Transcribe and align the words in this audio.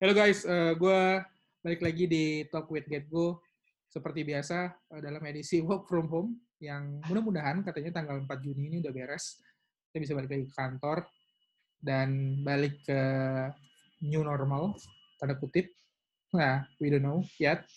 Halo 0.00 0.16
guys, 0.16 0.48
uh, 0.48 0.72
gue 0.80 1.00
balik 1.60 1.84
lagi 1.84 2.08
di 2.08 2.48
Talk 2.48 2.72
with 2.72 2.88
GetGo. 2.88 3.44
Seperti 3.84 4.24
biasa, 4.24 4.72
uh, 4.96 4.96
dalam 4.96 5.20
edisi 5.28 5.60
Work 5.60 5.92
From 5.92 6.08
Home, 6.08 6.40
yang 6.56 7.04
mudah-mudahan 7.04 7.60
katanya 7.60 8.00
tanggal 8.00 8.24
4 8.24 8.32
Juni 8.40 8.72
ini 8.72 8.76
udah 8.80 8.96
beres. 8.96 9.44
Kita 9.92 10.00
bisa 10.00 10.16
balik 10.16 10.32
lagi 10.32 10.48
ke 10.48 10.56
kantor, 10.56 11.04
dan 11.84 12.40
balik 12.40 12.80
ke 12.80 13.00
new 14.00 14.24
normal, 14.24 14.72
tanda 15.20 15.36
kutip. 15.36 15.68
Nah, 16.32 16.64
we 16.80 16.88
don't 16.88 17.04
know 17.04 17.20
yet. 17.36 17.68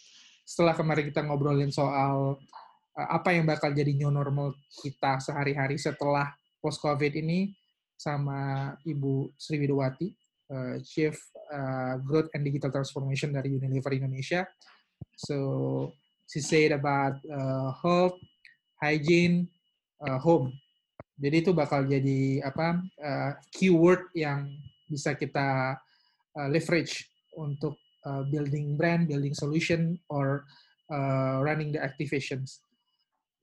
Setelah 0.48 0.80
kemarin 0.80 1.12
kita 1.12 1.28
ngobrolin 1.28 1.76
soal 1.76 2.40
uh, 2.96 3.08
apa 3.12 3.36
yang 3.36 3.44
bakal 3.44 3.76
jadi 3.76 3.92
new 3.92 4.16
normal 4.16 4.56
kita 4.80 5.20
sehari-hari 5.20 5.76
setelah 5.76 6.32
post-COVID 6.64 7.20
ini, 7.20 7.52
sama 8.00 8.72
Ibu 8.88 9.36
Sri 9.36 9.60
Widowati, 9.60 10.08
uh, 10.56 10.80
Chief 10.88 11.20
uh, 11.54 12.02
Growth 12.02 12.34
and 12.34 12.42
Digital 12.42 12.74
Transformation 12.74 13.30
dari 13.30 13.54
Unilever 13.54 13.94
Indonesia. 13.94 14.50
So 15.14 15.38
she 16.26 16.42
said 16.42 16.74
about 16.74 17.22
uh, 17.30 17.70
health, 17.78 18.18
hygiene, 18.82 19.48
uh, 20.02 20.18
home. 20.18 20.50
Jadi 21.22 21.46
itu 21.46 21.52
bakal 21.54 21.86
jadi 21.86 22.42
apa 22.42 22.82
uh, 23.00 23.32
keyword 23.54 24.10
yang 24.18 24.50
bisa 24.90 25.14
kita 25.14 25.78
uh, 26.36 26.48
leverage 26.50 27.06
untuk 27.38 27.78
uh, 28.04 28.26
building 28.28 28.76
brand, 28.76 29.06
building 29.06 29.38
solution, 29.38 29.96
or 30.10 30.44
uh, 30.90 31.40
running 31.46 31.70
the 31.70 31.80
activations. 31.80 32.60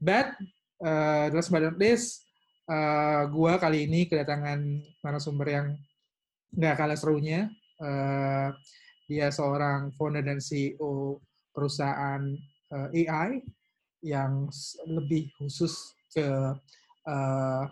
But 0.03 0.35
uh, 0.83 1.31
last 1.31 1.55
but 1.55 1.63
not 1.63 1.79
least, 1.79 2.27
uh, 2.67 3.31
gua 3.31 3.57
kali 3.57 3.87
ini 3.87 4.11
kedatangan 4.11 4.61
narasumber 5.01 5.47
yang 5.49 5.67
nggak 6.51 6.75
kalah 6.75 6.99
serunya. 6.99 7.49
Uh, 7.81 8.53
dia 9.11 9.33
seorang 9.33 9.91
founder 9.97 10.23
dan 10.23 10.39
CEO 10.39 11.19
perusahaan 11.51 12.23
uh, 12.71 12.89
AI 12.95 13.43
yang 14.01 14.47
lebih 14.87 15.33
khusus 15.37 15.97
ke 16.15 16.25
uh, 17.09 17.65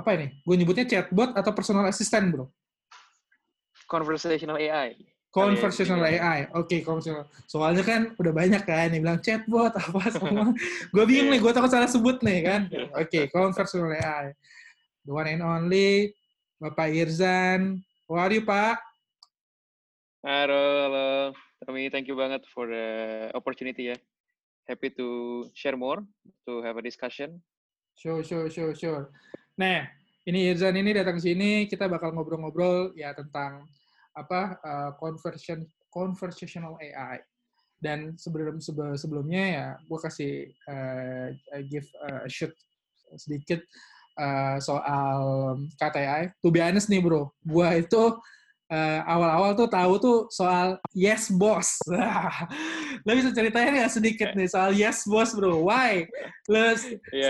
apa 0.00 0.10
ini? 0.16 0.26
Gue 0.42 0.56
nyebutnya 0.56 0.88
chatbot 0.88 1.36
atau 1.36 1.52
personal 1.52 1.84
assistant, 1.86 2.32
bro? 2.32 2.46
Conversational 3.84 4.56
AI. 4.56 4.96
Conversational 5.30 6.02
AI. 6.02 6.50
Oke, 6.58 6.66
okay, 6.66 6.80
conversational. 6.82 7.30
Soalnya 7.46 7.86
kan 7.86 8.16
udah 8.18 8.32
banyak 8.34 8.62
kan 8.66 8.90
yang 8.90 9.02
bilang 9.06 9.20
chatbot 9.22 9.70
apa 9.70 10.10
semua. 10.10 10.50
gue 10.94 11.04
bingung 11.06 11.30
nih, 11.30 11.38
gue 11.38 11.52
takut 11.54 11.70
salah 11.70 11.86
sebut 11.86 12.18
nih 12.24 12.38
kan. 12.42 12.60
Oke, 12.98 13.06
okay, 13.06 13.24
conversational 13.30 13.94
AI. 13.94 14.34
The 15.06 15.12
one 15.14 15.30
and 15.30 15.44
only 15.44 16.16
Bapak 16.58 16.90
Irzan. 16.92 17.78
How 18.10 18.26
are 18.26 18.34
you, 18.34 18.42
Pak? 18.42 18.89
Halo, 20.20 20.84
halo. 20.84 21.32
Tommy, 21.64 21.88
thank 21.88 22.04
you 22.04 22.12
banget 22.12 22.44
for 22.52 22.68
the 22.68 22.84
opportunity 23.32 23.88
ya. 23.88 23.96
Happy 24.68 24.92
to 24.92 25.48
share 25.56 25.80
more, 25.80 26.04
to 26.44 26.60
have 26.60 26.76
a 26.76 26.84
discussion. 26.84 27.40
Sure, 27.96 28.20
sure, 28.20 28.52
sure, 28.52 28.76
sure. 28.76 29.08
Nah, 29.56 29.88
ini 30.28 30.52
Irzan 30.52 30.76
ini 30.76 30.92
datang 30.92 31.16
sini, 31.16 31.64
kita 31.64 31.88
bakal 31.88 32.12
ngobrol-ngobrol 32.12 32.92
ya 33.00 33.16
tentang 33.16 33.64
apa 34.12 34.60
uh, 34.60 34.90
conversion 35.00 35.64
conversational 35.88 36.76
AI. 36.84 37.24
Dan 37.80 38.12
sebelum 38.20 38.60
sebelumnya 39.00 39.44
ya, 39.48 39.66
gue 39.80 39.98
kasih 40.04 40.52
uh, 40.68 41.32
give 41.64 41.88
a 42.12 42.28
shoot 42.28 42.52
sedikit 43.16 43.64
uh, 44.20 44.60
soal 44.60 45.56
KTI. 45.80 46.36
To 46.44 46.52
be 46.52 46.60
honest 46.60 46.92
nih 46.92 47.00
bro, 47.00 47.32
gue 47.40 47.88
itu 47.88 48.20
uh, 48.70 49.00
awal-awal 49.04 49.52
tuh 49.58 49.68
tahu 49.68 49.92
tuh 49.98 50.18
soal 50.30 50.78
yes 50.94 51.28
boss. 51.28 51.82
Lo 53.04 53.10
bisa 53.12 53.34
ceritain 53.34 53.74
nggak 53.74 53.92
sedikit 53.92 54.30
nih 54.38 54.48
soal 54.48 54.72
yes 54.72 55.04
boss 55.04 55.34
bro? 55.34 55.66
Why? 55.66 56.06
Lo 56.46 56.56
yeah, 56.56 56.74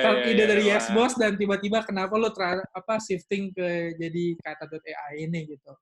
start 0.04 0.18
yeah, 0.22 0.30
ide 0.30 0.36
yeah, 0.36 0.48
dari 0.48 0.64
yeah. 0.68 0.78
yes 0.78 0.86
boss 0.92 1.16
dan 1.16 1.40
tiba-tiba 1.40 1.82
kenapa 1.82 2.14
lo 2.20 2.30
tra- 2.30 2.68
apa 2.76 3.00
shifting 3.00 3.50
ke 3.56 3.96
jadi 3.96 4.36
kata.ai 4.44 5.26
ini 5.26 5.56
gitu? 5.56 5.72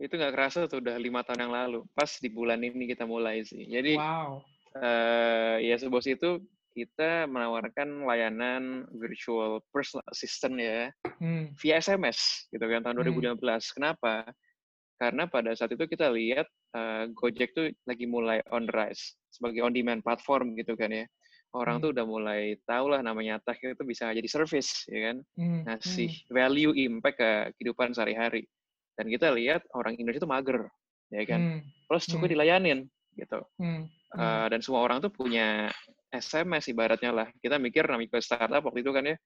Itu 0.00 0.16
nggak 0.16 0.32
kerasa 0.36 0.68
tuh 0.68 0.84
udah 0.84 0.96
lima 1.00 1.24
tahun 1.24 1.48
yang 1.48 1.54
lalu. 1.56 1.80
Pas 1.96 2.08
di 2.20 2.28
bulan 2.28 2.60
ini 2.60 2.88
kita 2.92 3.08
mulai 3.08 3.42
sih. 3.42 3.64
Jadi 3.68 3.96
wow. 3.96 4.40
uh, 4.76 5.56
yes 5.60 5.84
boss 5.88 6.04
itu 6.06 6.40
kita 6.70 7.26
menawarkan 7.26 8.06
layanan 8.06 8.86
virtual 8.94 9.58
personal 9.74 10.06
assistant 10.10 10.56
ya 10.58 10.90
hmm. 11.18 11.54
via 11.58 11.82
SMS 11.82 12.46
gitu 12.54 12.62
kan 12.62 12.86
tahun 12.86 13.02
2015. 13.02 13.38
Hmm. 13.38 13.60
Kenapa? 13.74 14.14
Karena 15.00 15.24
pada 15.24 15.56
saat 15.56 15.72
itu 15.72 15.84
kita 15.88 16.12
lihat 16.12 16.46
uh, 16.76 17.08
Gojek 17.16 17.56
tuh 17.56 17.72
lagi 17.88 18.04
mulai 18.04 18.44
on 18.52 18.68
rise 18.68 19.16
sebagai 19.32 19.64
on 19.64 19.72
demand 19.72 20.04
platform 20.04 20.54
gitu 20.54 20.76
kan 20.76 20.92
ya. 20.92 21.04
Orang 21.50 21.80
hmm. 21.80 21.82
tuh 21.82 21.90
udah 21.96 22.06
mulai 22.06 22.42
tahu 22.62 22.94
lah 22.94 23.02
namanya 23.02 23.42
tech 23.42 23.58
itu 23.58 23.82
bisa 23.82 24.14
jadi 24.14 24.28
service 24.30 24.86
ya 24.86 25.10
kan. 25.10 25.16
Hmm. 25.34 25.66
Ngasih 25.66 26.10
hmm. 26.12 26.28
value 26.30 26.72
impact 26.76 27.16
ke 27.18 27.30
kehidupan 27.58 27.96
sehari-hari. 27.96 28.46
Dan 28.94 29.08
kita 29.08 29.32
lihat 29.32 29.64
orang 29.74 29.96
Indonesia 29.98 30.22
itu 30.22 30.30
mager 30.30 30.60
ya 31.10 31.24
kan. 31.26 31.40
Hmm. 31.40 31.60
Plus 31.90 32.06
cukup 32.06 32.30
hmm. 32.30 32.34
dilayanin 32.38 32.78
gitu. 33.16 33.40
Hmm. 33.58 33.86
Uh, 34.10 34.46
dan 34.50 34.60
semua 34.62 34.82
orang 34.82 34.98
tuh 34.98 35.10
punya 35.10 35.70
SMS 36.10 36.66
ibaratnya 36.70 37.14
lah. 37.14 37.28
Kita 37.38 37.56
mikir 37.56 37.86
namanya 37.86 38.18
startup 38.18 38.62
waktu 38.66 38.82
itu 38.82 38.90
kan 38.90 39.06
ya, 39.06 39.16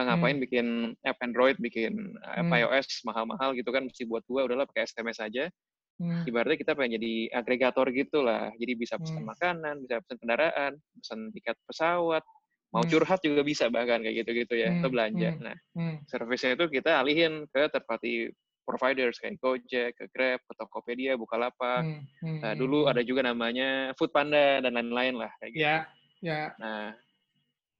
ah, 0.00 0.02
ngapain 0.08 0.40
hmm. 0.40 0.44
bikin 0.48 0.66
app 1.04 1.20
Android, 1.20 1.56
bikin 1.60 2.16
app 2.24 2.48
hmm. 2.48 2.58
iOS 2.64 3.04
mahal-mahal 3.04 3.52
gitu 3.52 3.68
kan, 3.70 3.84
mesti 3.84 4.08
buat 4.08 4.24
dua, 4.24 4.48
udahlah 4.48 4.64
pakai 4.64 4.88
SMS 4.88 5.20
aja. 5.20 5.52
Hmm. 6.00 6.24
Ibaratnya 6.24 6.56
kita 6.56 6.72
pengen 6.72 6.96
jadi 6.96 7.12
agregator 7.36 7.92
gitu 7.92 8.24
lah. 8.24 8.48
Jadi 8.56 8.72
bisa 8.72 8.96
pesan 8.96 9.20
hmm. 9.20 9.28
makanan, 9.36 9.74
bisa 9.84 10.00
pesan 10.00 10.16
kendaraan, 10.16 10.72
pesan 10.96 11.20
tiket 11.36 11.56
pesawat, 11.68 12.24
mau 12.72 12.80
hmm. 12.80 12.90
curhat 12.90 13.20
juga 13.20 13.44
bisa 13.44 13.68
bahkan 13.68 14.00
kayak 14.00 14.24
gitu-gitu 14.24 14.54
ya, 14.56 14.72
hmm. 14.72 14.80
atau 14.80 14.88
belanja. 14.88 15.30
Hmm. 15.36 15.42
Nah, 15.44 15.56
hmm. 15.76 15.96
servisnya 16.08 16.56
itu 16.56 16.64
kita 16.72 16.90
alihin 17.04 17.44
ke 17.52 17.68
third 17.68 17.84
party 17.84 18.32
providers 18.70 19.18
kayak 19.18 19.42
Gojek, 19.42 19.98
ke 19.98 20.06
Grab, 20.14 20.38
ke 20.46 20.52
Tokopedia, 20.54 21.18
Bukalapak. 21.18 21.82
Hmm. 21.82 22.06
Hmm. 22.22 22.38
Nah, 22.38 22.52
dulu 22.54 22.86
hmm. 22.86 22.90
ada 22.94 23.02
juga 23.02 23.26
namanya 23.26 23.90
Foodpanda 23.98 24.62
dan 24.62 24.70
lain-lain 24.70 25.18
lah 25.18 25.30
kayak 25.42 25.52
gitu. 25.58 25.66
Yeah. 25.66 25.82
Ya. 26.22 26.54
Nah, 26.62 26.94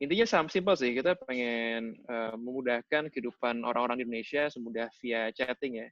intinya 0.03 0.27
sama 0.27 0.51
simpel 0.51 0.75
sih. 0.75 0.91
Kita 0.91 1.15
pengen 1.15 1.95
uh, 2.11 2.34
memudahkan 2.34 3.15
kehidupan 3.15 3.62
orang-orang 3.62 4.03
di 4.03 4.05
Indonesia 4.11 4.51
semudah 4.51 4.91
via 4.99 5.31
chatting 5.31 5.87
ya. 5.87 5.89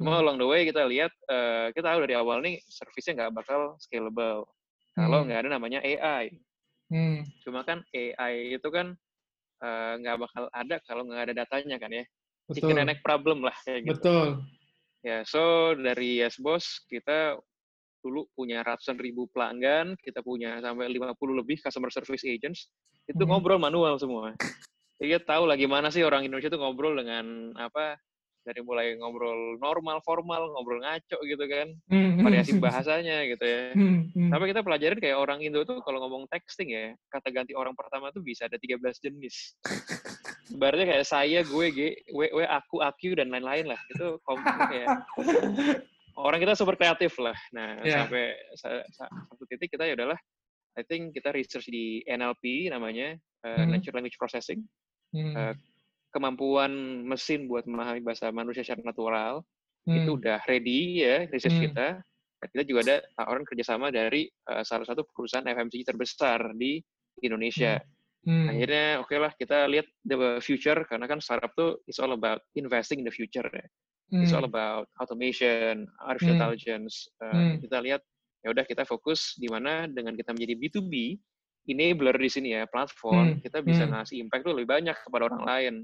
Cuma 0.00 0.16
hmm. 0.16 0.20
along 0.24 0.36
the 0.40 0.48
way 0.48 0.64
kita 0.64 0.86
lihat, 0.88 1.12
uh, 1.28 1.68
kita 1.76 1.92
tahu 1.92 2.08
dari 2.08 2.14
awal 2.16 2.40
nih 2.40 2.62
servisnya 2.70 3.26
nggak 3.26 3.44
bakal 3.44 3.76
scalable 3.82 4.48
kalau 4.94 5.22
hmm. 5.22 5.26
nggak 5.30 5.40
ada 5.44 5.50
namanya 5.54 5.78
AI. 5.82 6.30
Hmm. 6.88 7.26
Cuma 7.42 7.62
kan 7.62 7.82
AI 7.92 8.56
itu 8.56 8.68
kan 8.70 8.96
uh, 9.62 9.92
nggak 10.00 10.16
bakal 10.22 10.44
ada 10.54 10.76
kalau 10.86 11.02
nggak 11.06 11.22
ada 11.30 11.34
datanya 11.44 11.76
kan 11.82 11.90
ya. 11.92 12.04
Betul. 12.48 12.56
Chicken 12.64 12.80
and 12.80 12.90
egg 12.96 13.04
problem 13.04 13.44
lah 13.44 13.56
kayak 13.62 13.80
gitu. 13.84 13.94
Betul. 14.00 14.28
Ya, 15.06 15.22
so 15.22 15.76
dari 15.78 16.24
Yes 16.24 16.40
Boss 16.40 16.82
kita 16.90 17.38
dulu 18.02 18.26
punya 18.34 18.64
ratusan 18.64 18.96
ribu 18.98 19.28
pelanggan, 19.30 19.94
kita 20.00 20.24
punya 20.24 20.58
sampai 20.64 20.90
50 20.90 21.14
lebih 21.38 21.60
customer 21.60 21.90
service 21.92 22.24
agents, 22.24 22.72
itu 23.06 23.20
hmm. 23.20 23.30
ngobrol 23.30 23.60
manual 23.60 24.00
semua. 24.00 24.32
Jadi 24.98 25.14
tahu 25.22 25.46
lah 25.46 25.54
gimana 25.54 25.94
sih 25.94 26.02
orang 26.02 26.26
Indonesia 26.26 26.50
itu 26.50 26.58
ngobrol 26.58 26.98
dengan 26.98 27.54
apa 27.54 28.00
dari 28.42 28.64
mulai 28.64 28.96
ngobrol 28.96 29.60
normal, 29.60 30.00
formal, 30.00 30.48
ngobrol 30.56 30.80
ngaco 30.80 31.18
gitu 31.20 31.44
kan, 31.44 31.68
hmm. 31.92 32.24
variasi 32.24 32.56
bahasanya 32.64 33.28
gitu 33.28 33.44
ya. 33.44 33.76
Hmm. 33.76 34.08
Hmm. 34.16 34.30
Sampai 34.32 34.46
kita 34.50 34.64
pelajarin 34.64 34.98
kayak 34.98 35.18
orang 35.20 35.44
Indo 35.44 35.62
tuh 35.68 35.84
kalau 35.84 36.00
ngomong 36.00 36.24
texting 36.32 36.72
ya, 36.72 36.96
kata 37.12 37.28
ganti 37.28 37.52
orang 37.52 37.76
pertama 37.76 38.08
tuh 38.08 38.24
bisa 38.24 38.48
ada 38.48 38.56
13 38.56 38.80
jenis. 39.04 39.52
Sebenarnya 40.48 40.84
kayak 40.88 41.06
saya, 41.06 41.40
gue, 41.44 41.66
gue, 41.70 41.90
we, 42.08 42.44
aku, 42.48 42.80
aku, 42.80 43.12
dan 43.12 43.28
lain-lain 43.28 43.68
lah. 43.68 43.80
Itu 43.92 44.16
kayak 44.72 44.88
orang 46.16 46.40
kita 46.40 46.56
super 46.56 46.74
kreatif 46.74 47.14
lah. 47.20 47.36
Nah, 47.52 47.84
yeah. 47.84 48.08
sampai 48.08 48.32
satu 48.56 49.44
titik 49.46 49.76
kita 49.76 49.84
ya 49.84 49.94
udahlah 49.94 50.18
I 50.78 50.86
think 50.86 51.10
kita 51.18 51.34
research 51.34 51.66
di 51.66 52.06
NLP 52.06 52.70
namanya 52.70 53.18
uh, 53.42 53.66
hmm. 53.66 53.74
Natural 53.74 53.98
Language 53.98 54.18
Processing. 54.22 54.62
Hmm. 55.10 55.34
Uh, 55.34 55.54
kemampuan 56.14 57.02
mesin 57.04 57.50
buat 57.50 57.66
memahami 57.66 58.00
bahasa 58.00 58.30
manusia 58.30 58.64
secara 58.64 58.80
natural 58.86 59.44
hmm. 59.84 59.98
itu 59.98 60.10
udah 60.16 60.40
ready 60.46 61.02
ya 61.02 61.26
research 61.34 61.58
hmm. 61.58 61.64
kita. 61.68 61.88
Dan 62.38 62.48
kita 62.54 62.62
juga 62.62 62.80
ada 62.86 62.96
orang 63.26 63.42
kerjasama 63.42 63.90
dari 63.90 64.30
uh, 64.46 64.62
salah 64.62 64.86
satu 64.86 65.02
perusahaan 65.10 65.42
FMCG 65.42 65.82
terbesar 65.82 66.54
di 66.54 66.78
Indonesia. 67.26 67.82
Hmm. 67.82 67.97
Hmm. 68.26 68.50
Akhirnya 68.50 68.98
oke 68.98 69.10
okay 69.10 69.18
lah 69.22 69.32
kita 69.36 69.70
lihat 69.70 69.86
the 70.02 70.42
future 70.42 70.82
karena 70.88 71.06
kan 71.06 71.22
startup 71.22 71.54
tuh 71.54 71.78
is 71.86 72.02
all 72.02 72.10
about 72.10 72.42
investing 72.58 73.02
in 73.02 73.06
the 73.06 73.14
future 73.14 73.46
ya. 73.46 73.66
Hmm. 74.08 74.24
It's 74.24 74.32
all 74.32 74.48
about 74.48 74.88
automation, 74.98 75.86
artificial 76.02 76.34
hmm. 76.34 76.40
intelligence. 76.40 77.06
Uh, 77.20 77.30
hmm. 77.30 77.54
Kita 77.62 77.78
lihat 77.84 78.02
ya 78.42 78.48
udah 78.54 78.64
kita 78.64 78.82
fokus 78.88 79.36
di 79.36 79.50
mana 79.50 79.86
dengan 79.90 80.16
kita 80.16 80.32
menjadi 80.32 80.54
B2B 80.56 81.18
enabler 81.68 82.16
di 82.16 82.30
sini 82.32 82.48
ya 82.56 82.64
platform 82.64 83.36
hmm. 83.36 83.40
kita 83.44 83.60
bisa 83.60 83.84
hmm. 83.84 83.92
ngasih 83.92 84.16
impact 84.24 84.48
tuh 84.48 84.56
lebih 84.56 84.68
banyak 84.72 84.96
kepada 84.96 85.22
orang 85.28 85.44
lain. 85.44 85.74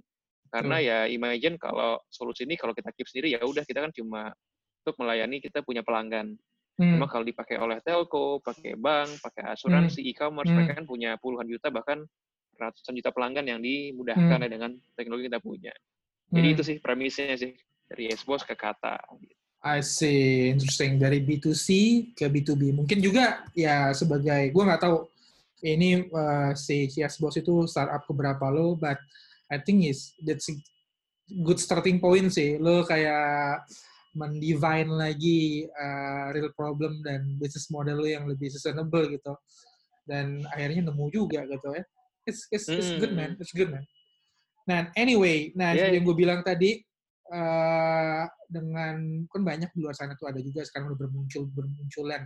Karena 0.48 0.76
hmm. 0.80 0.86
ya 0.86 0.98
imagine 1.10 1.54
kalau 1.60 2.00
solusi 2.08 2.48
ini 2.48 2.56
kalau 2.56 2.72
kita 2.72 2.88
keep 2.96 3.06
sendiri 3.06 3.36
ya 3.36 3.44
udah 3.44 3.62
kita 3.66 3.84
kan 3.84 3.92
cuma 3.92 4.32
untuk 4.84 4.96
melayani 5.00 5.40
kita 5.44 5.60
punya 5.60 5.84
pelanggan. 5.84 6.36
Hmm. 6.74 6.98
Cuma 6.98 7.06
kalau 7.06 7.22
dipakai 7.22 7.54
oleh 7.54 7.78
telco, 7.86 8.42
pakai 8.42 8.74
bank, 8.74 9.22
pakai 9.22 9.54
asuransi, 9.54 10.02
e-commerce, 10.10 10.50
Hmm. 10.50 10.58
mereka 10.58 10.72
kan 10.82 10.86
punya 10.90 11.14
puluhan 11.22 11.46
juta 11.46 11.70
bahkan 11.70 12.02
ratusan 12.58 12.94
juta 12.98 13.14
pelanggan 13.14 13.46
yang 13.46 13.62
dimudahkan 13.62 14.38
Hmm. 14.38 14.44
ya 14.46 14.48
dengan 14.50 14.70
teknologi 14.98 15.26
yang 15.26 15.30
kita 15.38 15.42
punya. 15.42 15.72
Jadi 16.34 16.46
Hmm. 16.50 16.54
itu 16.58 16.62
sih 16.66 16.76
premisnya 16.82 17.34
sih 17.38 17.54
dari 17.86 18.10
Xbox 18.10 18.42
ke 18.42 18.58
kata. 18.58 18.98
I 19.64 19.80
see, 19.80 20.50
interesting. 20.52 20.98
Dari 21.00 21.24
B2C 21.24 21.68
ke 22.12 22.28
B2B. 22.28 22.74
Mungkin 22.74 22.98
juga 23.00 23.46
ya 23.56 23.94
sebagai, 23.96 24.50
gue 24.52 24.62
nggak 24.66 24.82
tahu 24.82 25.08
ini 25.64 26.04
uh, 26.12 26.52
si 26.52 26.90
Yes 26.92 27.16
Boss 27.16 27.40
itu 27.40 27.64
startup 27.64 28.04
keberapa 28.04 28.50
lo, 28.52 28.76
but 28.76 29.00
I 29.48 29.56
think 29.62 29.88
is 29.88 30.12
that's 30.20 30.52
a 30.52 30.56
good 31.40 31.56
starting 31.56 31.96
point 31.96 32.28
sih. 32.28 32.60
Lo 32.60 32.84
kayak 32.84 33.64
mendivine 34.14 34.90
lagi 34.94 35.66
uh, 35.68 36.30
real 36.30 36.50
problem 36.54 37.02
dan 37.02 37.36
business 37.38 37.68
model 37.68 38.00
lo 38.00 38.08
yang 38.08 38.24
lebih 38.30 38.48
sustainable 38.50 39.04
gitu. 39.10 39.34
Dan 40.06 40.46
akhirnya 40.50 40.88
nemu 40.88 41.06
juga 41.10 41.44
gitu 41.44 41.68
ya. 41.74 41.84
It's, 42.24 42.48
it's, 42.48 42.66
it's 42.72 42.90
good 42.96 43.12
man, 43.12 43.36
it's 43.36 43.52
good 43.52 43.68
man. 43.68 43.84
Nah, 44.64 44.88
anyway, 44.96 45.52
nah 45.52 45.76
Yeah, 45.76 45.92
yang 45.92 46.08
gue 46.08 46.16
bilang 46.16 46.40
tadi, 46.40 46.80
uh, 47.28 48.24
dengan 48.48 49.26
kan 49.28 49.42
banyak 49.44 49.70
di 49.76 49.80
luar 49.84 49.92
sana 49.92 50.16
tuh 50.16 50.32
ada 50.32 50.40
juga 50.40 50.64
sekarang 50.64 50.92
udah 50.92 50.98
bermuncul 51.04 51.44
bermunculan 51.52 52.24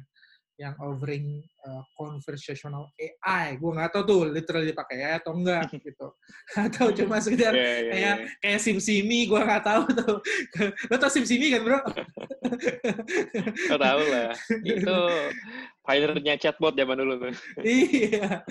yang 0.59 0.75
offering 0.83 1.39
uh, 1.63 1.87
conversational 1.95 2.91
AI. 2.99 3.55
Gue 3.63 3.71
nggak 3.79 3.95
tahu 3.95 4.03
tuh 4.03 4.21
literally 4.27 4.75
dipakai 4.75 5.07
AI 5.07 5.23
atau 5.23 5.39
enggak 5.39 5.71
gitu. 5.87 6.11
Atau 6.59 6.91
cuma 6.91 7.23
sekedar 7.23 7.55
Iya, 7.55 7.63
iya, 7.63 7.91
kayak 7.95 8.17
iya. 8.19 8.29
kayak 8.43 8.61
SimSimi, 8.61 9.31
gue 9.31 9.39
nggak 9.39 9.65
tahu 9.65 9.83
tuh. 9.95 10.17
Lo 10.91 10.95
tau 10.99 11.11
SimSimi 11.15 11.55
kan 11.55 11.63
bro? 11.63 11.79
Lo 13.71 13.77
tau 13.79 14.03
lah. 14.03 14.35
Itu 14.67 14.99
pioneernya 15.87 16.35
chatbot 16.43 16.75
zaman 16.75 16.99
dulu 16.99 17.15
tuh. 17.23 17.35
iya. 17.63 18.43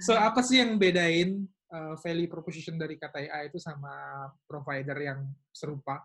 So 0.00 0.16
apa 0.16 0.40
sih 0.40 0.64
yang 0.64 0.80
bedain 0.80 1.44
uh, 1.68 1.94
value 2.00 2.32
proposition 2.32 2.80
dari 2.80 2.96
kata 2.96 3.28
AI 3.28 3.52
itu 3.52 3.60
sama 3.60 4.24
provider 4.48 4.96
yang 4.96 5.20
serupa? 5.52 6.00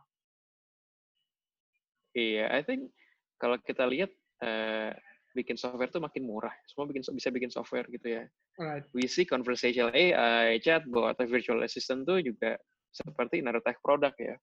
Iya, 2.12 2.52
I 2.52 2.66
think 2.68 2.92
kalau 3.38 3.62
kita 3.62 3.86
lihat 3.86 4.10
eh, 4.42 4.90
bikin 5.38 5.54
software 5.54 5.94
tuh 5.94 6.02
makin 6.02 6.26
murah. 6.26 6.54
Semua 6.66 6.90
bikin 6.90 7.06
bisa 7.14 7.30
bikin 7.30 7.54
software 7.54 7.86
gitu 7.94 8.18
ya. 8.18 8.24
Alright. 8.58 8.90
We 8.98 9.06
see 9.06 9.22
conversational 9.30 9.94
AI, 9.94 10.58
chatbot, 10.66 11.14
atau 11.14 11.30
virtual 11.30 11.62
assistant 11.62 12.10
tuh 12.10 12.26
juga 12.26 12.58
seperti 12.90 13.46
another 13.46 13.62
tech 13.62 13.78
product 13.86 14.18
ya. 14.18 14.34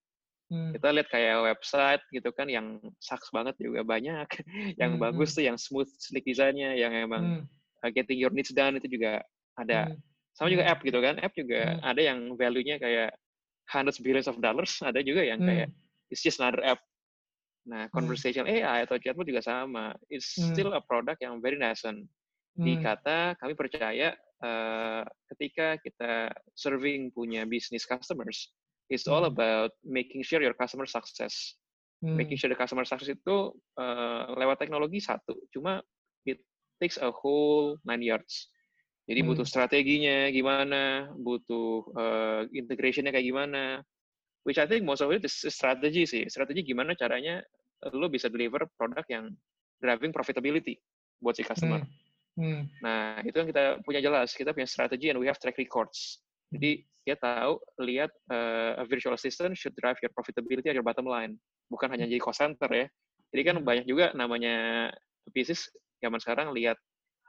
Hmm. 0.53 0.71
Kita 0.77 0.95
lihat 0.95 1.09
kayak 1.11 1.37
website 1.51 2.03
gitu 2.15 2.31
kan 2.31 2.47
yang 2.47 2.79
sucks 3.03 3.35
banget 3.35 3.59
juga 3.59 3.83
banyak. 3.83 4.29
yang 4.81 4.95
Hmm, 4.97 5.03
bagus 5.03 5.35
tuh 5.35 5.43
yang 5.43 5.59
smooth, 5.59 5.91
sleek 5.99 6.23
desainnya, 6.23 6.79
yang 6.79 6.95
emang 6.95 7.43
Hmm. 7.43 7.43
uh, 7.83 7.91
getting 7.91 8.23
your 8.23 8.31
needs 8.31 8.55
done 8.55 8.79
itu 8.79 8.87
juga 8.87 9.25
ada. 9.59 9.91
Hmm. 9.91 9.99
Sama 10.39 10.55
juga 10.55 10.63
Hmm. 10.69 10.73
app 10.79 10.81
gitu 10.87 10.99
kan. 11.03 11.15
App 11.19 11.35
juga 11.35 11.61
Hmm. 11.75 11.91
ada 11.91 12.01
yang 12.01 12.19
value-nya 12.39 12.77
kayak 12.79 13.11
hundreds 13.73 13.99
billions 13.99 14.29
of 14.31 14.39
dollars, 14.39 14.79
ada 14.85 15.01
juga 15.03 15.25
yang 15.27 15.43
Hmm. 15.43 15.49
kayak 15.51 15.69
it's 16.13 16.23
just 16.23 16.39
another 16.39 16.63
app. 16.63 16.79
Nah, 17.65 17.89
conversational 17.93 18.49
AI 18.49 18.85
atau 18.85 19.01
chatbot 19.01 19.25
juga 19.25 19.41
sama. 19.41 19.97
It's 20.13 20.29
Hmm. 20.37 20.53
still 20.53 20.77
a 20.77 20.83
product 20.85 21.25
yang 21.25 21.41
very 21.41 21.57
nascent. 21.57 22.05
Hmm. 22.57 22.79
kata 22.81 23.37
kami 23.41 23.53
percaya 23.59 24.15
uh, 24.45 25.03
ketika 25.33 25.77
kita 25.81 26.33
serving 26.55 27.11
punya 27.13 27.45
business 27.49 27.85
customers, 27.89 28.53
it's 28.89 29.09
all 29.09 29.25
Hmm. 29.25 29.33
about 29.33 29.73
making 29.85 30.21
sure 30.25 30.41
your 30.45 30.57
customer 30.57 30.85
success. 30.87 31.57
Hmm. 32.03 32.17
Making 32.17 32.37
sure 32.37 32.51
the 32.53 32.59
customer 32.59 32.85
success 32.85 33.11
itu 33.17 33.37
uh, 33.81 34.23
lewat 34.37 34.61
teknologi 34.61 35.01
satu, 35.01 35.35
cuma 35.51 35.81
it 36.29 36.41
takes 36.81 37.01
a 37.01 37.09
whole 37.11 37.81
nine 37.89 38.05
yards. 38.05 38.53
Jadi 39.09 39.21
Hmm. 39.21 39.27
butuh 39.27 39.45
strateginya 39.49 40.29
gimana, 40.33 41.13
butuh 41.17 41.85
uh, 41.97 42.43
integrationnya 42.53 43.13
kayak 43.13 43.29
gimana. 43.29 43.85
Which 44.45 44.61
I 44.61 44.69
think 44.69 44.85
most 44.85 45.01
of 45.01 45.09
it 45.09 45.25
is 45.25 45.33
strategy 45.49 46.05
sih. 46.05 46.29
Strategi 46.29 46.61
gimana 46.61 46.93
caranya 46.93 47.41
lo 47.93 48.13
bisa 48.13 48.29
deliver 48.29 48.69
produk 48.77 49.05
yang 49.09 49.33
driving 49.81 50.13
profitability 50.13 50.77
buat 51.21 51.37
si 51.37 51.45
customer. 51.45 51.81
Hmm. 52.37 52.69
Nah, 52.85 53.25
itu 53.25 53.33
yang 53.41 53.49
kita 53.49 53.65
punya 53.81 54.01
jelas. 54.05 54.37
Kita 54.37 54.53
punya 54.53 54.69
strategi 54.69 55.09
and 55.09 55.17
we 55.17 55.25
have 55.25 55.41
track 55.41 55.57
records. 55.57 56.21
Jadi 56.53 56.85
dia 57.05 57.17
tahu 57.17 57.61
lihat 57.85 58.13
uh, 58.33 58.81
a 58.81 58.85
virtual 58.85 59.17
assistant 59.17 59.57
should 59.57 59.73
drive 59.81 59.97
your 60.05 60.13
profitability 60.13 60.69
at 60.69 60.77
your 60.77 60.85
bottom 60.85 61.09
line. 61.09 61.41
Bukan 61.73 61.89
hanya 61.89 62.05
jadi 62.05 62.21
cost 62.21 62.45
center 62.45 62.69
ya. 62.69 62.87
Jadi 63.33 63.43
kan 63.49 63.57
Hmm. 63.61 63.67
banyak 63.67 63.85
juga 63.89 64.13
namanya 64.13 64.89
bisnis 65.33 65.73
zaman 66.05 66.21
sekarang 66.21 66.53
lihat 66.53 66.77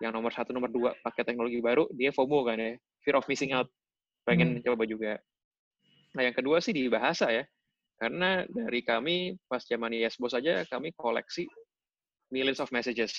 yang 0.04 0.12
nomor 0.12 0.36
satu, 0.36 0.52
nomor 0.52 0.68
dua 0.68 0.92
pakai 1.00 1.24
teknologi 1.24 1.64
baru, 1.64 1.88
dia 1.96 2.12
FOMO 2.12 2.44
kan 2.44 2.60
ya, 2.60 2.76
fear 3.00 3.16
of 3.16 3.24
missing 3.32 3.56
out, 3.56 3.72
pengen 4.28 4.60
Hmm. 4.60 4.64
coba 4.68 4.84
juga. 4.84 5.16
Nah 6.16 6.24
yang 6.24 6.36
kedua 6.36 6.64
sih 6.64 6.72
di 6.72 6.88
bahasa 6.88 7.28
ya, 7.30 7.44
karena 8.00 8.48
dari 8.48 8.82
kami 8.82 9.36
pas 9.52 9.64
zaman 9.68 9.92
Yes 9.92 10.16
Boss 10.16 10.36
aja 10.36 10.64
kami 10.68 10.96
koleksi 10.96 11.44
millions 12.32 12.64
of 12.64 12.72
messages. 12.72 13.12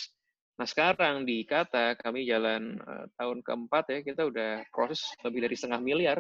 Nah 0.57 0.65
sekarang 0.65 1.29
di 1.29 1.45
kata 1.45 2.01
kami 2.01 2.25
jalan 2.25 2.81
uh, 2.81 3.05
tahun 3.21 3.45
keempat 3.45 3.85
ya 3.93 3.99
kita 4.01 4.25
udah 4.25 4.65
proses 4.73 5.05
lebih 5.23 5.45
dari 5.45 5.55
setengah 5.55 5.81
miliar 5.85 6.19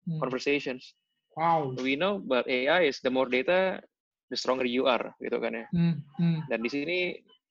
Hmm. 0.00 0.16
conversations. 0.16 0.96
Wow. 1.36 1.76
We 1.76 1.92
know 1.92 2.24
but 2.24 2.48
AI 2.48 2.88
is 2.88 3.04
the 3.04 3.12
more 3.12 3.28
data 3.28 3.84
the 4.32 4.36
stronger 4.36 4.64
you 4.64 4.88
are 4.88 5.12
gitu 5.20 5.36
kan 5.36 5.52
ya. 5.52 5.66
Hmm. 5.76 6.00
Hmm. 6.16 6.40
Dan 6.48 6.64
di 6.64 6.72
sini 6.72 6.98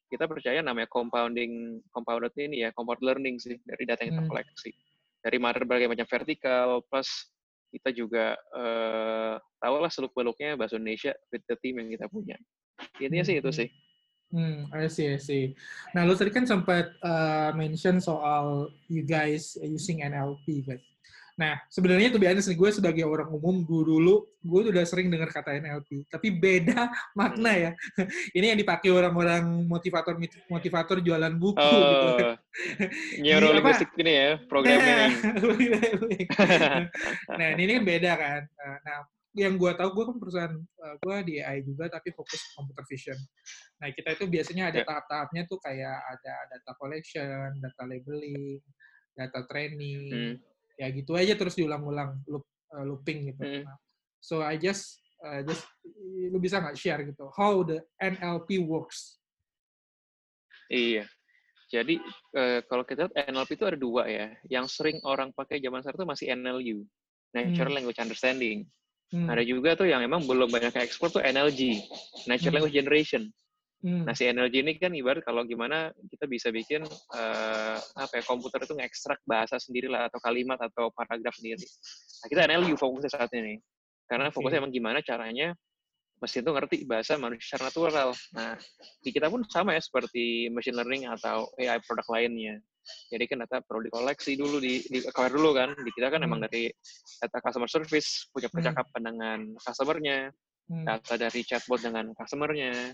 kita 0.10 0.25
percaya 0.25 0.66
namanya 0.66 0.89
compounding 0.89 1.77
compounded 1.94 2.33
ini 2.42 2.66
ya 2.66 2.74
compound 2.74 3.06
learning 3.06 3.38
sih 3.38 3.62
dari 3.62 3.86
data 3.86 4.01
yang 4.01 4.18
kita 4.18 4.24
Hmm. 4.25 4.31
koleksi 4.33 4.71
dari 5.21 5.38
berbagai 5.38 5.88
macam 5.94 6.07
vertikal 6.10 6.81
plus 6.89 7.30
kita 7.69 7.89
juga 7.94 8.33
uh, 8.54 9.38
tahulah 9.62 9.89
seluk 9.94 10.13
beluknya 10.13 10.57
bahasa 10.57 10.75
Indonesia 10.77 11.13
with 11.30 11.45
the 11.45 11.56
team 11.62 11.77
yang 11.80 11.89
kita 11.94 12.06
punya. 12.10 12.38
Intinya 12.98 13.25
sih 13.25 13.38
itu 13.39 13.50
Hmm. 13.50 13.60
sih. 13.63 13.69
Hmm, 14.30 14.69
I 14.69 14.86
see, 14.86 15.10
I 15.10 15.18
see. 15.18 15.57
Nah, 15.98 16.06
lu 16.06 16.13
tadi 16.13 16.30
kan 16.30 16.45
sempat 16.45 16.94
uh, 17.01 17.50
mention 17.57 17.98
soal 17.98 18.69
you 18.86 19.01
guys 19.01 19.57
using 19.57 20.06
NLP, 20.06 20.69
kan? 20.69 20.77
Nah, 21.39 21.56
sebenarnya 21.71 22.12
tuh 22.12 22.19
nih, 22.19 22.36
gue 22.51 22.69
sebagai 22.75 23.07
orang 23.07 23.31
umum, 23.31 23.63
gue 23.63 23.81
dulu, 23.88 24.27
gue 24.44 24.59
udah 24.75 24.83
sering 24.83 25.07
dengar 25.07 25.31
kata 25.31 25.56
NLP, 25.56 26.12
tapi 26.12 26.36
beda 26.36 26.91
makna 27.19 27.56
ya. 27.56 27.71
Ini 28.38 28.51
yang 28.51 28.59
dipakai 28.59 28.92
orang-orang 28.92 29.63
motivator 29.63 30.19
motivator 30.52 30.99
jualan 30.99 31.31
buku 31.40 31.56
gitu. 31.63 32.07
Oh, 32.19 33.23
neurolinguistic 33.23 33.87
ini 33.95 34.11
ya, 34.11 34.30
programming. 34.52 35.16
nah, 37.30 37.47
ini 37.56 37.71
kan 37.80 37.83
beda 37.87 38.11
kan. 38.19 38.42
Nah, 38.83 38.99
yang 39.37 39.56
gue 39.56 39.71
tahu 39.78 39.90
gue 39.95 40.04
kan 40.09 40.18
perusahaan 40.19 40.56
uh, 40.57 40.95
gue 40.99 41.16
di 41.23 41.33
AI 41.40 41.61
juga 41.61 41.87
tapi 41.87 42.09
fokus 42.11 42.42
computer 42.57 42.83
vision. 42.90 43.16
Nah 43.80 43.94
kita 43.94 44.18
itu 44.18 44.25
biasanya 44.28 44.73
ada 44.73 44.78
Yeah. 44.81 44.87
tahap-tahapnya 44.90 45.42
tuh 45.47 45.59
kayak 45.61 45.97
ada 46.04 46.33
data 46.49 46.71
collection, 46.75 47.47
data 47.61 47.83
labeling, 47.85 48.59
data 49.13 49.40
training, 49.47 50.02
Hmm. 50.09 50.35
Ya 50.80 50.88
gitu 50.95 51.12
aja 51.19 51.36
terus 51.36 51.59
diulang-ulang 51.59 52.24
loop, 52.24 52.48
uh, 52.71 52.88
looping 52.88 53.36
gitu. 53.36 53.44
Nah, 53.68 53.76
so 54.24 54.40
I 54.40 54.56
just 54.56 55.04
uh, 55.19 55.44
just 55.44 55.68
lu 56.31 56.40
bisa 56.40 56.64
nggak 56.64 56.80
share 56.80 57.04
gitu 57.04 57.28
how 57.36 57.59
the 57.68 57.83
NLP 58.00 58.64
works? 58.64 59.19
Iya. 60.71 61.04
Jadi 61.69 62.02
eh, 62.33 62.66
kalau 62.66 62.81
kita 62.81 63.06
lihat 63.06 63.30
NLP 63.30 63.54
itu 63.54 63.66
ada 63.68 63.78
dua 63.78 64.09
ya. 64.09 64.33
Yang 64.50 64.74
sering 64.74 64.98
orang 65.06 65.30
pakai 65.36 65.62
zaman 65.62 65.86
sekarang 65.86 66.02
itu 66.02 66.07
masih 66.07 66.26
NLU, 66.33 66.78
Natural 67.30 67.69
Hmm. 67.69 67.78
Language 67.78 68.00
Understanding. 68.02 68.57
Hmm. 69.14 69.30
Ada 69.30 69.42
juga 69.45 69.78
tuh 69.78 69.86
yang 69.90 70.02
emang 70.02 70.26
belum 70.26 70.50
banyak 70.50 70.74
ekspor 70.81 71.14
tuh 71.14 71.21
NLG, 71.21 71.78
Natural 72.26 72.50
Hmm. 72.50 72.56
Language 72.62 72.78
Generation. 72.78 73.30
Hmm. 73.80 74.04
Nah 74.04 74.12
si 74.12 74.28
NLG 74.28 74.56
ini 74.59 74.76
kan 74.76 74.92
ibarat 74.92 75.24
kalau 75.24 75.48
gimana 75.48 75.88
kita 76.12 76.28
bisa 76.28 76.52
bikin 76.52 76.83
eh, 77.16 77.78
apa 77.80 78.14
ya 78.19 78.24
komputer 78.28 78.68
itu 78.68 78.76
ngekstrak 78.76 79.24
bahasa 79.24 79.56
sendiri 79.56 79.88
lah 79.88 80.12
atau 80.12 80.19
kalimat 80.19 80.59
atau 80.59 80.92
paragraf 80.92 81.31
sendiri. 81.40 81.64
Nah 81.64 82.28
kita 82.28 82.42
NLU 82.44 82.76
fokusnya 82.76 83.07
saat 83.07 83.31
ini. 83.31 83.56
Karena 84.09 84.33
fokusnya 84.33 84.59
emang 84.59 84.74
gimana 84.74 85.00
caranya 85.00 85.56
mesin 86.19 86.44
itu 86.44 86.52
ngerti 86.52 86.78
bahasa 86.83 87.16
manusia 87.16 87.56
secara 87.56 87.71
natural. 87.71 88.09
Nah, 88.36 88.59
di 89.00 89.09
kita 89.16 89.31
pun 89.31 89.48
sama 89.48 89.71
ya 89.76 89.81
seperti 89.81 90.52
machine 90.52 90.76
learning 90.76 91.07
atau 91.07 91.48
AI 91.56 91.80
produk 91.80 92.07
lainnya. 92.12 92.59
Jadi 93.07 93.24
kan 93.30 93.40
data 93.45 93.64
perlu 93.64 93.88
dikoleksi 93.88 94.36
dulu, 94.36 94.59
di, 94.59 94.83
di 94.83 95.00
acquire 95.06 95.31
dulu 95.31 95.56
kan. 95.56 95.71
Di 95.80 95.92
kita 95.95 96.12
kan 96.12 96.19
emang 96.26 96.44
Hmm. 96.44 96.52
dari 96.52 96.68
data 97.24 97.38
customer 97.40 97.69
service, 97.71 98.28
punya 98.33 98.52
percakapan 98.52 99.02
dengan 99.14 99.40
customer-nya, 99.64 100.18
Hmm. 100.28 100.48
Data 100.69 101.14
dari 101.18 101.42
chatbot 101.42 101.81
dengan 101.81 102.14
customer-nya. 102.14 102.94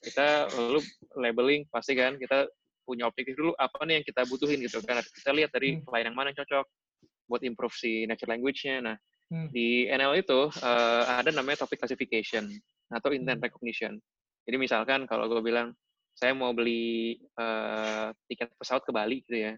Kita 0.00 0.48
lalu 0.56 0.80
labeling, 1.20 1.68
pasti 1.68 1.92
kan 1.92 2.16
kita 2.16 2.48
punya 2.88 3.06
objektif 3.06 3.36
dulu, 3.36 3.52
apa 3.60 3.84
nih 3.84 4.00
yang 4.00 4.06
kita 4.08 4.24
butuhin 4.24 4.58
gitu 4.64 4.80
kan. 4.80 5.04
Kita 5.04 5.30
lihat 5.36 5.52
dari 5.52 5.78
Hmm. 5.78 5.84
klien 5.84 6.08
yang 6.08 6.16
mana 6.16 6.32
yang 6.32 6.40
cocok 6.42 6.66
buat 7.28 7.42
improve 7.44 7.76
si 7.76 8.08
natural 8.08 8.40
language-nya. 8.40 8.82
Nah, 8.82 8.96
Hmm. 9.30 9.46
di 9.52 9.86
NL 9.86 10.18
itu 10.18 10.50
eh, 10.58 11.04
ada 11.06 11.30
namanya 11.30 11.62
topic 11.62 11.78
classification 11.84 12.50
atau 12.90 13.12
intent 13.14 13.38
Hmm. 13.38 13.46
recognition. 13.46 13.92
Jadi 14.48 14.56
misalkan 14.56 15.06
kalau 15.06 15.28
gue 15.30 15.38
bilang 15.44 15.76
saya 16.10 16.34
mau 16.34 16.50
beli 16.52 17.16
uh, 17.38 18.12
tiket 18.28 18.52
pesawat 18.58 18.82
ke 18.84 18.92
Bali 18.92 19.22
gitu 19.24 19.40
ya, 19.40 19.54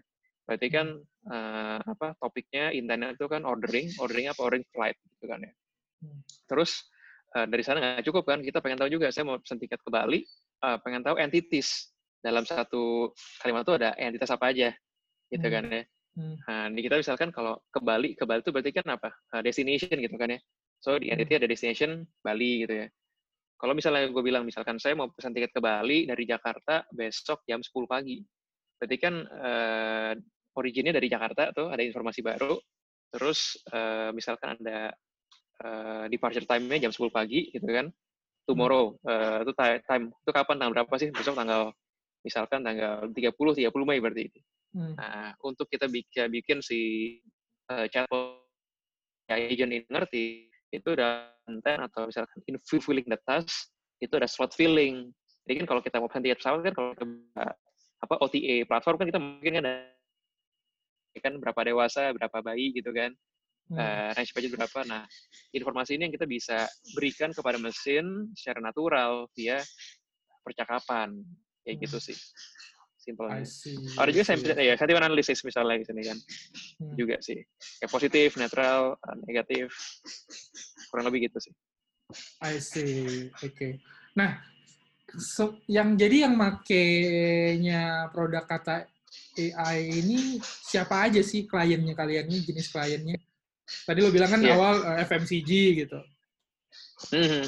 berarti 0.47 0.67
kan 0.69 0.95
uh, 1.27 1.79
apa 1.81 2.13
topiknya 2.21 2.71
internet 2.71 3.19
itu 3.19 3.25
kan 3.27 3.43
ordering, 3.43 3.89
ordering 3.99 4.29
apa 4.31 4.39
ordering 4.39 4.63
flight 4.71 4.95
gitu 5.17 5.25
kan 5.27 5.43
ya. 5.43 5.51
Hmm. 6.05 6.21
Terus 6.47 6.92
uh, 7.35 7.45
dari 7.49 7.63
sana 7.65 7.77
nggak 7.81 8.05
cukup 8.05 8.23
kan, 8.25 8.39
kita 8.41 8.61
pengen 8.61 8.79
tahu 8.81 8.89
juga 8.93 9.09
saya 9.09 9.27
mau 9.27 9.37
pesen 9.41 9.57
tiket 9.57 9.81
ke 9.81 9.89
Bali, 9.89 10.23
uh, 10.63 10.77
pengen 10.81 11.01
tahu 11.01 11.17
entities 11.19 11.93
dalam 12.23 12.47
satu 12.47 13.11
kalimat 13.43 13.67
itu 13.67 13.73
ada 13.75 13.89
entitas 13.99 14.31
apa 14.31 14.53
aja 14.55 14.71
gitu 15.27 15.47
hmm. 15.49 15.55
kan 15.55 15.63
ya. 15.67 15.83
Hmm. 16.13 16.35
Nah, 16.45 16.65
di 16.69 16.81
kita 16.85 17.01
misalkan 17.01 17.33
kalau 17.33 17.57
ke 17.73 17.81
Bali, 17.81 18.13
ke 18.13 18.23
Bali 18.23 18.45
itu 18.45 18.53
berarti 18.53 18.71
kan 18.71 18.85
apa? 18.93 19.09
destination 19.41 19.97
gitu 19.97 20.13
kan 20.13 20.37
ya. 20.37 20.39
So 20.77 20.99
di 20.99 21.09
entity 21.09 21.39
ada 21.41 21.49
destination 21.49 22.05
Bali 22.21 22.67
gitu 22.67 22.85
ya. 22.85 22.87
Kalau 23.57 23.71
misalnya 23.71 24.11
gue 24.11 24.23
bilang, 24.23 24.43
misalkan 24.43 24.75
saya 24.75 24.91
mau 24.91 25.07
pesan 25.07 25.31
tiket 25.31 25.55
ke 25.55 25.63
Bali 25.63 26.03
dari 26.03 26.27
Jakarta 26.27 26.83
besok 26.91 27.47
jam 27.47 27.63
10 27.63 27.71
pagi. 27.87 28.19
Berarti 28.75 28.97
kan 28.99 29.15
uh, 29.23 30.11
originnya 30.59 30.91
dari 30.91 31.07
Jakarta 31.07 31.55
tuh, 31.55 31.71
ada 31.71 31.79
informasi 31.79 32.19
baru. 32.19 32.59
Terus 33.07 33.55
uh, 33.71 34.11
misalkan 34.11 34.59
ada 34.59 34.91
uh, 35.61 36.05
departure 36.09 36.47
time-nya 36.47 36.89
jam 36.89 36.91
10 36.93 37.13
pagi 37.13 37.53
gitu 37.53 37.67
kan. 37.67 37.91
Tomorrow, 38.43 38.99
uh, 39.07 39.45
itu 39.45 39.53
time, 39.87 40.11
itu 40.11 40.31
kapan, 40.33 40.55
tanggal 40.59 40.73
berapa 40.81 40.93
sih? 40.99 41.13
Besok 41.13 41.37
tanggal, 41.37 41.71
misalkan 42.25 42.59
tanggal 42.65 43.07
30, 43.11 43.31
30 43.31 43.87
Mei 43.87 43.99
berarti. 44.03 44.27
Hmm. 44.73 44.97
Nah, 44.97 45.37
untuk 45.45 45.69
kita 45.69 45.87
bikin, 45.87 46.27
bikin 46.33 46.57
si 46.59 47.21
uh, 47.69 47.87
chatbot 47.87 48.41
agent 49.31 49.71
ini 49.71 49.85
ngerti, 49.87 50.51
itu 50.73 50.87
udah 50.89 51.29
konten 51.45 51.77
atau 51.85 52.09
misalkan 52.09 52.39
in 52.49 52.57
filling 52.59 53.05
the 53.05 53.19
task 53.29 53.69
itu 54.01 54.13
ada 54.17 54.27
slot 54.27 54.51
filling. 54.57 55.13
Jadi 55.45 55.63
kan 55.63 55.65
kalau 55.69 55.81
kita 55.83 55.99
mau 56.01 56.09
pesan 56.09 56.23
tiket 56.25 56.39
pesawat 56.41 56.59
kan 56.65 56.73
kalau 56.73 56.91
ke 56.95 57.05
apa 58.03 58.15
OTA 58.19 58.67
platform 58.67 58.95
kan 58.99 59.07
kita 59.07 59.19
mungkin 59.21 59.51
kan 59.59 59.63
ada 59.63 59.73
kan 61.21 61.33
berapa 61.37 61.61
dewasa, 61.69 62.09
berapa 62.17 62.37
bayi 62.41 62.73
gitu 62.73 62.89
kan. 62.89 63.13
Uh, 63.71 64.11
range 64.13 64.35
budget 64.35 64.51
berapa. 64.53 64.79
Nah, 64.85 65.07
informasi 65.55 65.95
ini 65.95 66.09
yang 66.09 66.13
kita 66.13 66.27
bisa 66.27 66.67
berikan 66.93 67.31
kepada 67.31 67.57
mesin 67.57 68.29
secara 68.35 68.59
natural 68.59 69.31
via 69.33 69.57
percakapan. 70.43 71.15
Kayak 71.63 71.87
gitu 71.87 71.97
hmm. 71.97 72.03
gitu 72.03 72.11
sih 72.11 72.17
simpelnya. 73.03 73.43
Ada 73.99 74.09
juga 74.15 74.23
saya 74.23 74.37
ya, 74.63 74.73
sentiment 74.79 75.05
analisis 75.11 75.43
misalnya 75.43 75.83
di 75.83 75.85
sini 75.85 76.01
kan. 76.07 76.17
Hmm. 76.79 76.95
Juga 76.95 77.19
sih. 77.19 77.37
Kayak 77.83 77.91
positif, 77.91 78.29
netral, 78.39 78.95
eh, 78.95 79.17
negatif. 79.27 79.67
Kurang 80.87 81.11
lebih 81.11 81.27
gitu 81.27 81.43
sih. 81.43 81.53
I 82.39 82.63
see. 82.63 83.27
Oke. 83.43 83.51
Okay. 83.51 83.71
Nah, 84.15 84.39
so, 85.19 85.59
yang 85.67 85.99
jadi 85.99 86.29
yang 86.29 86.39
makainya 86.39 88.07
produk 88.15 88.47
kata 88.47 88.87
AI 89.37 90.03
ini 90.03 90.37
siapa 90.41 91.09
aja 91.09 91.21
sih 91.21 91.45
kliennya 91.49 91.97
kalian 91.97 92.29
ini 92.29 92.39
jenis 92.45 92.69
kliennya? 92.71 93.17
Tadi 93.63 93.99
lo 94.03 94.11
bilang 94.11 94.31
kan 94.31 94.41
yeah. 94.43 94.55
awal 94.55 94.75
uh, 94.83 94.99
eh, 94.99 95.07
FMCG 95.07 95.51
gitu. 95.85 95.99
Mm 97.15 97.27
-hmm. 97.27 97.45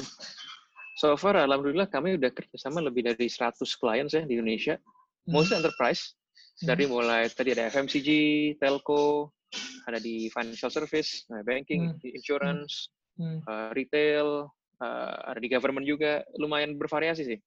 So 0.96 1.12
far, 1.20 1.36
alhamdulillah 1.36 1.92
kami 1.92 2.16
udah 2.16 2.32
kerjasama 2.32 2.80
lebih 2.80 3.04
dari 3.04 3.28
100 3.28 3.60
klien 3.76 4.08
ya 4.08 4.24
di 4.24 4.40
Indonesia 4.40 4.80
mostly 5.28 5.58
hmm. 5.58 5.60
enterprise 5.62 6.14
dari 6.56 6.88
hmm. 6.88 6.92
mulai 6.96 7.28
tadi 7.28 7.52
ada 7.52 7.68
FMCG, 7.68 8.08
telco, 8.56 9.36
ada 9.84 10.00
di 10.00 10.32
financial 10.32 10.72
service, 10.72 11.28
nah, 11.28 11.44
banking, 11.44 11.92
hmm. 11.92 12.16
insurance, 12.16 12.88
hmm. 13.20 13.44
uh, 13.44 13.68
retail, 13.76 14.48
uh, 14.80 15.14
ada 15.28 15.36
di 15.36 15.52
government 15.52 15.84
juga, 15.84 16.24
lumayan 16.40 16.80
bervariasi 16.80 17.28
sih. 17.28 17.38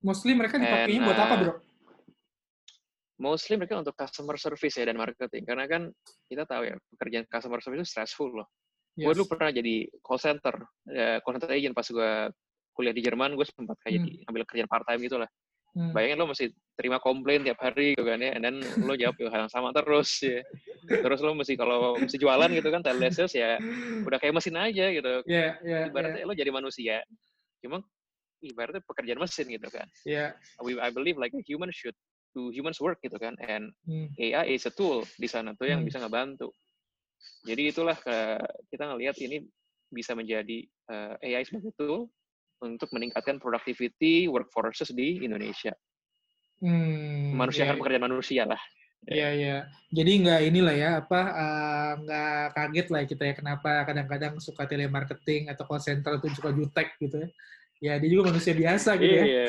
Mostly 0.00 0.32
mereka 0.32 0.56
dipakainya 0.56 1.04
buat 1.04 1.20
apa, 1.20 1.34
bro? 1.36 1.52
Mostly 3.14 3.54
mereka 3.54 3.78
untuk 3.78 3.94
customer 3.94 4.34
service 4.34 4.74
ya 4.74 4.90
dan 4.90 4.98
marketing, 4.98 5.46
karena 5.46 5.70
kan 5.70 5.86
kita 6.26 6.42
tahu 6.50 6.66
ya 6.66 6.74
pekerjaan 6.98 7.24
customer 7.30 7.62
service 7.62 7.86
itu 7.86 7.88
stressful 7.94 8.30
loh. 8.34 8.50
Yes. 8.98 9.06
Gue 9.06 9.12
dulu 9.14 9.26
pernah 9.30 9.54
jadi 9.54 9.86
call 10.02 10.18
center, 10.18 10.54
ya, 10.90 11.22
call 11.22 11.38
center 11.38 11.50
agent 11.54 11.74
pas 11.78 11.86
gue 11.86 12.10
kuliah 12.74 12.90
di 12.90 13.02
Jerman, 13.06 13.38
gue 13.38 13.46
sempat 13.46 13.78
kayak 13.86 14.02
hmm. 14.02 14.06
jadi 14.06 14.16
ambil 14.26 14.42
kerjaan 14.50 14.70
part 14.70 14.82
time 14.82 15.02
gitu 15.06 15.18
lah. 15.22 15.30
Hmm. 15.74 15.90
Bayangin 15.90 16.22
lo 16.22 16.30
mesti 16.30 16.46
terima 16.78 17.02
komplain 17.02 17.42
tiap 17.42 17.58
hari 17.58 17.94
gitu 17.94 18.06
kan 18.06 18.18
ya, 18.18 18.34
dan 18.38 18.62
lo 18.82 18.94
jawab 18.98 19.14
hal 19.30 19.46
yang 19.46 19.52
sama 19.54 19.70
terus 19.70 20.10
ya. 20.22 20.42
Terus 20.86 21.18
lo 21.22 21.38
mesti 21.38 21.54
kalau 21.54 21.94
mesti 21.98 22.18
jualan 22.18 22.50
gitu 22.50 22.68
kan, 22.70 22.82
telesales 22.82 23.34
ya 23.34 23.58
udah 24.02 24.18
kayak 24.18 24.34
mesin 24.38 24.58
aja 24.58 24.86
gitu. 24.90 25.22
Yeah, 25.26 25.58
yeah, 25.62 25.86
ibaratnya 25.90 26.22
yeah. 26.22 26.30
lo 26.30 26.34
jadi 26.34 26.50
manusia, 26.50 27.02
cuma 27.62 27.78
ibaratnya 28.42 28.82
pekerjaan 28.86 29.22
mesin 29.22 29.46
gitu 29.50 29.66
kan. 29.70 29.86
Yeah. 30.02 30.34
We, 30.62 30.78
I 30.78 30.90
believe 30.94 31.18
like 31.18 31.34
a 31.34 31.42
human 31.42 31.70
should 31.74 31.94
do 32.34 32.50
humans 32.50 32.82
work 32.82 32.98
gitu 33.00 33.16
kan, 33.16 33.38
and 33.46 33.70
hmm. 33.86 34.10
AI 34.18 34.58
is 34.58 34.66
a 34.66 34.72
tool 34.74 35.06
di 35.16 35.30
sana 35.30 35.54
tuh 35.54 35.70
yang 35.70 35.80
hmm. 35.80 35.88
bisa 35.88 36.02
ngebantu. 36.02 36.50
Jadi 37.46 37.72
itulah 37.72 37.96
kita 38.68 38.84
ngelihat 38.90 39.16
ini 39.22 39.40
bisa 39.94 40.12
menjadi 40.18 40.66
uh, 40.90 41.14
eh, 41.22 41.38
AI 41.38 41.46
sebagai 41.46 41.70
tool 41.78 42.10
untuk 42.64 42.90
meningkatkan 42.90 43.38
productivity 43.38 44.26
workforces 44.26 44.90
di 44.90 45.22
Indonesia. 45.22 45.70
Hmm, 46.58 47.36
manusia 47.36 47.64
yeah. 47.64 47.68
kan 47.70 47.76
pekerjaan 47.78 48.04
manusia 48.08 48.42
lah. 48.48 48.60
Iya, 49.04 49.20
yeah, 49.20 49.30
iya. 49.30 49.46
Yeah. 49.46 49.60
Jadi 49.92 50.12
nggak 50.24 50.40
inilah 50.48 50.74
ya, 50.74 50.90
apa, 51.04 51.20
uh, 51.36 51.92
nggak 52.00 52.44
kaget 52.56 52.86
lah 52.88 53.02
kita 53.04 53.22
ya 53.28 53.34
kenapa 53.36 53.70
kadang-kadang 53.84 54.34
suka 54.40 54.64
telemarketing 54.64 55.52
atau 55.52 55.68
call 55.68 55.82
center 55.82 56.16
itu 56.16 56.32
suka 56.32 56.50
jutek 56.56 56.96
gitu 56.98 57.20
ya. 57.20 57.28
Ya, 57.82 57.98
dia 58.00 58.08
juga 58.08 58.30
manusia 58.32 58.54
biasa 58.54 58.96
gitu 58.96 59.14
ya. 59.14 59.24
Iya. 59.24 59.46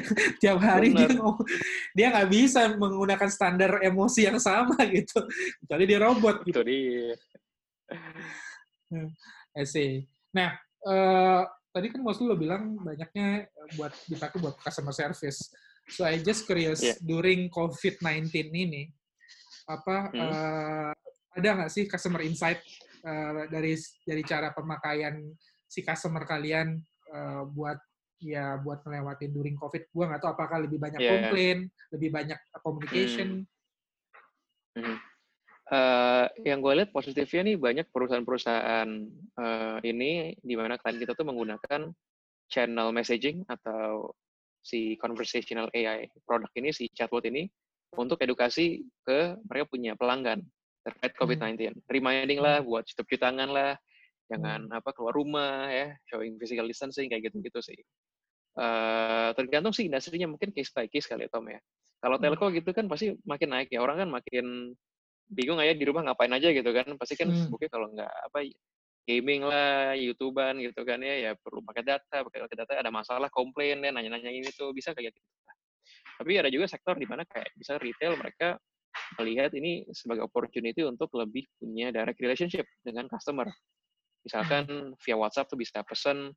Tiap 0.42 0.58
hari 0.60 0.92
Bener. 0.92 1.08
dia 1.08 1.20
dia 1.94 2.06
nggak 2.12 2.28
bisa 2.28 2.60
menggunakan 2.74 3.28
standar 3.30 3.80
emosi 3.80 4.28
yang 4.28 4.38
sama 4.42 4.76
gitu. 4.96 5.22
Kecuali 5.64 5.84
dia 5.88 6.00
robot 6.02 6.42
gitu. 6.44 6.60
Itu 6.60 6.62
dia. 6.66 7.14
I 9.56 9.64
see. 9.64 10.04
Nah, 10.34 10.52
uh, 10.84 11.42
tadi 11.72 11.86
kan 11.94 12.00
mostly 12.02 12.28
lo 12.28 12.36
bilang 12.36 12.76
banyaknya 12.82 13.48
eh, 13.48 13.68
buat 13.78 13.94
dipakai 14.10 14.38
buat 14.42 14.56
customer 14.60 14.92
service. 14.92 15.48
So 15.88 16.04
I 16.04 16.20
just 16.20 16.44
curious 16.44 16.84
yeah. 16.84 16.98
during 17.00 17.48
COVID-19 17.48 18.28
ini 18.52 18.92
apa 19.68 20.08
hmm. 20.12 20.20
uh, 20.20 20.92
ada 21.36 21.48
nggak 21.60 21.72
sih 21.72 21.84
customer 21.84 22.24
insight 22.24 22.60
uh, 23.04 23.44
dari 23.52 23.76
dari 24.04 24.24
cara 24.24 24.52
pemakaian 24.56 25.20
si 25.68 25.84
customer 25.84 26.24
kalian 26.24 26.80
uh, 27.12 27.42
buat 27.50 27.78
ya 28.18 28.58
buat 28.60 28.82
melewati 28.82 29.30
during 29.30 29.54
COVID? 29.58 29.94
Gua 29.94 30.10
nggak 30.10 30.20
tahu 30.24 30.30
apakah 30.34 30.58
lebih 30.64 30.78
banyak 30.82 31.00
yeah. 31.00 31.12
komplain, 31.28 31.56
lebih 31.94 32.10
banyak 32.10 32.38
communication. 32.62 33.46
Hmm. 34.74 34.82
Hmm 34.84 34.98
uh, 35.72 36.26
yang 36.42 36.58
gue 36.64 36.72
lihat 36.82 36.90
positifnya 36.90 37.52
nih 37.52 37.56
banyak 37.60 37.86
perusahaan-perusahaan 37.92 38.88
uh, 39.36 39.78
ini 39.84 40.34
di 40.40 40.54
mana 40.56 40.80
klien 40.80 41.00
kita 41.00 41.12
tuh 41.14 41.28
menggunakan 41.28 41.92
channel 42.48 42.88
messaging 42.92 43.44
atau 43.48 44.12
si 44.64 44.96
conversational 44.98 45.68
AI 45.72 46.08
produk 46.24 46.50
ini 46.56 46.72
si 46.72 46.88
chatbot 46.92 47.24
ini 47.28 47.48
untuk 47.96 48.20
edukasi 48.20 48.84
ke 49.04 49.36
mereka 49.48 49.64
punya 49.68 49.92
pelanggan 49.96 50.44
terkait 50.84 51.12
hmm. 51.12 51.20
COVID-19. 51.20 51.60
Reminding 51.88 52.40
lah 52.40 52.64
buat 52.64 52.84
cuci 52.88 53.16
tangan 53.20 53.48
lah, 53.52 53.76
jangan 54.28 54.68
hmm. 54.68 54.78
apa 54.78 54.90
keluar 54.92 55.16
rumah 55.16 55.72
ya, 55.72 55.96
showing 56.08 56.36
physical 56.36 56.68
distancing 56.68 57.08
kayak 57.08 57.32
gitu-gitu 57.32 57.60
sih. 57.64 57.78
Uh, 58.58 59.30
tergantung 59.38 59.70
sih 59.70 59.86
industrinya 59.86 60.26
mungkin 60.28 60.50
case 60.50 60.72
by 60.74 60.90
case 60.90 61.08
kali 61.08 61.26
ya 61.26 61.30
Tom 61.32 61.48
ya. 61.48 61.60
Kalau 61.98 62.16
telco 62.22 62.46
gitu 62.54 62.70
kan 62.70 62.86
pasti 62.86 63.16
makin 63.26 63.48
naik 63.50 63.68
ya, 63.72 63.82
orang 63.82 64.06
kan 64.06 64.08
makin 64.12 64.76
bingung 65.28 65.60
aja 65.60 65.76
di 65.76 65.84
rumah 65.84 66.08
ngapain 66.08 66.32
aja 66.32 66.48
gitu 66.48 66.70
kan 66.72 66.88
pasti 66.96 67.14
kan 67.20 67.28
hmm. 67.28 67.52
kalau 67.68 67.92
nggak 67.92 68.08
apa 68.08 68.48
gaming 69.04 69.44
lah 69.44 69.92
youtuber 69.96 70.56
gitu 70.60 70.80
kan 70.84 71.00
ya 71.00 71.28
ya 71.28 71.30
perlu 71.36 71.64
pakai 71.64 71.84
data 71.84 72.16
pakai 72.24 72.44
data 72.56 72.72
ada 72.76 72.92
masalah 72.92 73.28
komplain 73.28 73.80
ya 73.80 73.92
nanya-nanya 73.92 74.32
ini 74.32 74.48
tuh 74.52 74.72
bisa 74.72 74.96
kayak 74.96 75.12
gitu 75.12 75.20
tapi 76.20 76.36
ada 76.36 76.52
juga 76.52 76.68
sektor 76.68 76.96
di 76.96 77.08
mana 77.08 77.24
kayak 77.24 77.52
bisa 77.56 77.76
retail 77.80 78.16
mereka 78.20 78.56
melihat 79.20 79.52
ini 79.56 79.86
sebagai 79.92 80.26
opportunity 80.26 80.82
untuk 80.84 81.08
lebih 81.16 81.46
punya 81.56 81.88
direct 81.88 82.18
relationship 82.20 82.66
dengan 82.84 83.06
customer 83.08 83.48
misalkan 84.22 84.94
via 85.02 85.16
WhatsApp 85.16 85.50
tuh 85.50 85.58
bisa 85.58 85.82
pesan 85.86 86.32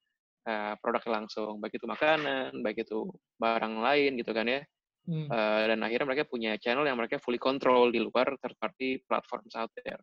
uh, 0.48 0.74
produk 0.80 1.22
langsung 1.22 1.58
baik 1.58 1.78
itu 1.78 1.88
makanan 1.90 2.62
baik 2.62 2.86
itu 2.86 3.10
barang 3.42 3.82
lain 3.82 4.18
gitu 4.20 4.32
kan 4.32 4.48
ya 4.48 4.62
Hmm. 5.10 5.26
Uh, 5.34 5.66
dan 5.66 5.82
akhirnya 5.82 6.06
mereka 6.06 6.30
punya 6.30 6.54
channel 6.62 6.86
yang 6.86 6.94
mereka 6.94 7.18
fully 7.18 7.42
control 7.42 7.90
di 7.90 7.98
luar 7.98 8.38
third 8.38 8.54
party 8.62 9.02
platforms 9.10 9.58
out 9.58 9.74
there. 9.82 9.98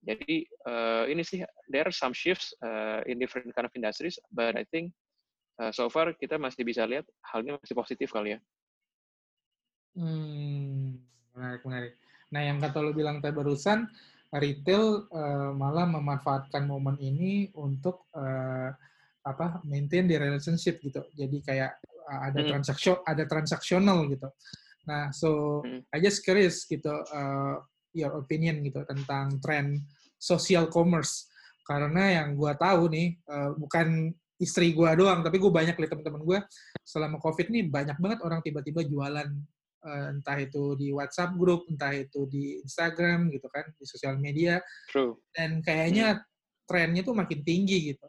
Jadi 0.00 0.48
uh, 0.64 1.04
ini 1.12 1.20
sih 1.20 1.44
there 1.68 1.84
are 1.84 1.92
some 1.92 2.16
shifts 2.16 2.56
uh, 2.64 3.04
in 3.04 3.20
different 3.20 3.52
kind 3.52 3.68
of 3.68 3.74
industries, 3.76 4.16
but 4.32 4.56
I 4.56 4.64
think 4.72 4.96
uh, 5.60 5.68
so 5.68 5.92
far 5.92 6.16
kita 6.16 6.40
masih 6.40 6.64
bisa 6.64 6.88
lihat 6.88 7.04
halnya 7.20 7.60
masih 7.60 7.76
positif 7.76 8.08
kali 8.08 8.32
ya. 8.32 8.38
Hmm, 9.92 10.96
menarik 11.36 11.60
menarik. 11.68 11.92
Nah 12.32 12.40
yang 12.40 12.56
kata 12.64 12.80
lo 12.80 12.96
bilang 12.96 13.20
tadi 13.20 13.36
barusan, 13.36 13.84
retail 14.30 15.10
uh, 15.10 15.50
malah 15.50 15.90
memanfaatkan 15.90 16.62
momen 16.62 16.94
ini 17.02 17.50
untuk 17.58 18.06
uh, 18.14 18.70
apa 19.26 19.60
maintain 19.66 20.06
di 20.06 20.14
relationship 20.14 20.78
gitu. 20.80 21.02
Jadi 21.18 21.42
kayak 21.42 21.82
uh, 22.06 22.20
ada 22.30 22.40
Hmm. 22.40 23.02
ada 23.04 23.24
transaksional 23.26 24.06
gitu. 24.06 24.28
Nah, 24.86 25.10
so 25.10 25.60
Hmm. 25.66 25.82
I 25.90 25.98
just 25.98 26.22
curious 26.22 26.62
gitu 26.64 26.94
uh, 26.94 27.54
your 27.90 28.14
opinion 28.22 28.62
gitu 28.62 28.86
tentang 28.86 29.42
tren 29.42 29.82
social 30.14 30.70
commerce 30.70 31.26
karena 31.66 32.22
yang 32.22 32.38
gua 32.38 32.54
tahu 32.54 32.90
nih 32.90 33.18
uh, 33.26 33.54
bukan 33.58 34.14
istri 34.40 34.72
gua 34.72 34.96
doang 34.96 35.20
tapi 35.20 35.36
gue 35.36 35.52
banyak 35.52 35.76
lihat 35.76 35.90
teman-teman 35.92 36.24
gue 36.24 36.38
selama 36.80 37.20
covid 37.20 37.52
nih 37.52 37.68
banyak 37.68 38.00
banget 38.00 38.18
orang 38.24 38.40
tiba-tiba 38.40 38.80
jualan 38.88 39.28
entah 39.86 40.36
itu 40.36 40.76
di 40.76 40.92
WhatsApp 40.92 41.36
grup 41.40 41.64
entah 41.72 41.96
itu 41.96 42.28
di 42.28 42.60
Instagram 42.60 43.32
gitu 43.32 43.48
kan 43.48 43.64
di 43.76 43.84
sosial 43.88 44.20
media 44.20 44.60
True. 44.92 45.16
dan 45.32 45.64
kayaknya 45.64 46.20
trennya 46.68 47.02
tuh 47.02 47.16
makin 47.16 47.40
tinggi 47.42 47.94
gitu. 47.96 48.06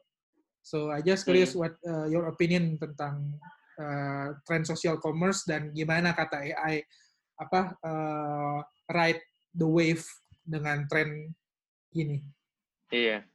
So 0.62 0.94
I 0.94 1.02
just 1.02 1.26
curious 1.26 1.58
what 1.58 1.74
uh, 1.88 2.06
your 2.06 2.30
opinion 2.30 2.78
tentang 2.78 3.40
uh, 3.82 4.38
tren 4.46 4.62
social 4.62 5.02
commerce 5.02 5.42
dan 5.50 5.74
gimana 5.74 6.14
kata 6.14 6.54
AI 6.54 6.86
apa 7.42 7.74
uh, 7.82 8.60
ride 8.94 9.24
the 9.58 9.66
wave 9.66 10.06
dengan 10.46 10.86
tren 10.86 11.34
ini. 11.98 12.22
Iya. 12.94 13.26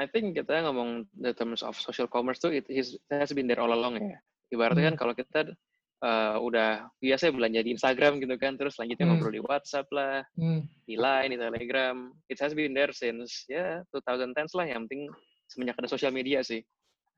I 0.00 0.08
think 0.08 0.36
kita 0.36 0.64
ngomong 0.64 1.08
the 1.16 1.32
terms 1.36 1.60
of 1.60 1.76
social 1.76 2.08
commerce 2.08 2.40
tuh 2.40 2.52
it, 2.52 2.64
is, 2.68 2.96
it 2.96 3.12
has 3.12 3.32
been 3.32 3.48
there 3.48 3.60
all 3.60 3.72
along 3.72 4.00
ya. 4.00 4.20
Ibaratnya 4.52 4.92
kan 4.92 4.94
Hmm. 4.96 5.00
kalau 5.00 5.14
kita 5.14 5.54
uh, 6.00 6.36
udah 6.40 6.88
biasa 7.00 7.32
belanja 7.32 7.60
di 7.64 7.70
Instagram 7.76 8.20
gitu 8.20 8.34
kan, 8.40 8.56
terus 8.56 8.76
selanjutnya 8.76 9.06
Hmm. 9.06 9.16
ngobrol 9.16 9.34
di 9.36 9.42
WhatsApp 9.44 9.86
lah, 9.92 10.24
Hmm. 10.36 10.64
di 10.84 10.96
Line, 10.96 11.36
di 11.36 11.38
Telegram. 11.38 11.96
It 12.28 12.38
has 12.40 12.52
been 12.56 12.72
there 12.72 12.92
since 12.92 13.44
ya 13.46 13.84
2010s 13.92 14.52
lah. 14.56 14.66
Yang 14.68 14.80
penting 14.88 15.02
semenjak 15.48 15.76
ada 15.78 15.88
sosial 15.88 16.12
media 16.12 16.40
sih. 16.40 16.60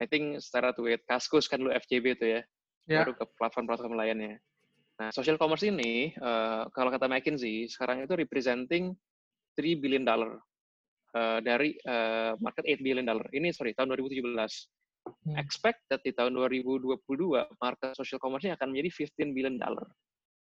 I 0.02 0.06
think 0.10 0.42
start 0.42 0.74
with 0.82 1.02
Kaskus 1.06 1.46
kan 1.46 1.62
dulu 1.62 1.70
FJB 1.72 2.18
tuh 2.18 2.28
ya. 2.38 2.40
Ya. 2.90 3.06
Baru 3.06 3.14
ke 3.14 3.24
platform-platform 3.38 3.94
lainnya. 3.94 4.42
Nah, 4.98 5.08
social 5.14 5.38
commerce 5.38 5.62
ini 5.62 6.10
uh, 6.18 6.66
kalau 6.74 6.90
kata 6.90 7.06
McKinsey 7.06 7.70
sekarang 7.70 8.02
itu 8.02 8.14
representing 8.18 8.92
3 9.54 9.78
billion 9.78 10.02
dollar 10.02 10.42
uh, 11.14 11.38
dari 11.38 11.78
uh, 11.86 12.34
market 12.42 12.66
8 12.66 12.82
billion 12.82 13.06
dollar. 13.06 13.26
Ini 13.30 13.54
sorry 13.54 13.78
tahun 13.78 13.94
2017. 13.94 14.81
Hmm. 15.02 15.38
Expect 15.38 15.86
that 15.90 16.02
di 16.02 16.14
tahun 16.14 16.34
2022 16.34 16.98
market 17.58 17.94
social 17.94 18.18
commerce-nya 18.22 18.54
akan 18.58 18.74
menjadi 18.74 19.06
15 19.06 19.34
billion 19.34 19.56
dollar. 19.58 19.86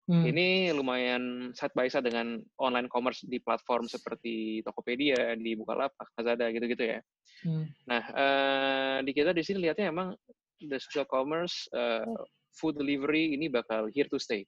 Hmm. 0.09 0.25
Ini 0.25 0.73
lumayan 0.73 1.53
side 1.53 1.71
by 1.77 1.85
side 1.85 2.09
dengan 2.09 2.41
online 2.57 2.89
commerce 2.89 3.21
di 3.23 3.37
platform 3.37 3.85
seperti 3.85 4.65
Tokopedia, 4.65 5.37
di 5.37 5.53
Bukalapak, 5.53 6.09
Lazada 6.17 6.49
gitu-gitu 6.49 6.97
ya. 6.97 6.99
Hmm. 7.45 7.69
Nah, 7.85 8.03
eh, 8.09 8.97
di 9.05 9.11
kita 9.13 9.31
di 9.31 9.45
sini 9.45 9.69
lihatnya 9.69 9.93
emang 9.93 10.17
the 10.65 10.81
social 10.81 11.05
commerce, 11.05 11.69
eh, 11.71 12.03
food 12.57 12.81
delivery 12.81 13.37
ini 13.37 13.47
bakal 13.47 13.87
here 13.93 14.09
to 14.09 14.17
stay. 14.17 14.43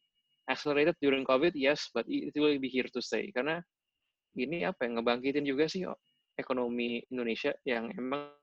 Accelerated 0.50 0.98
during 1.00 1.24
COVID, 1.24 1.56
yes, 1.56 1.88
but 1.96 2.04
it 2.10 2.36
will 2.36 2.60
be 2.60 2.68
here 2.68 2.90
to 2.92 3.00
stay. 3.00 3.32
Karena 3.32 3.64
ini 4.36 4.66
apa 4.68 4.84
yang 4.84 5.00
ngebangkitin 5.00 5.46
juga 5.48 5.70
sih 5.70 5.88
oh, 5.88 5.96
ekonomi 6.36 7.00
Indonesia 7.14 7.54
yang 7.64 7.94
emang 7.94 8.34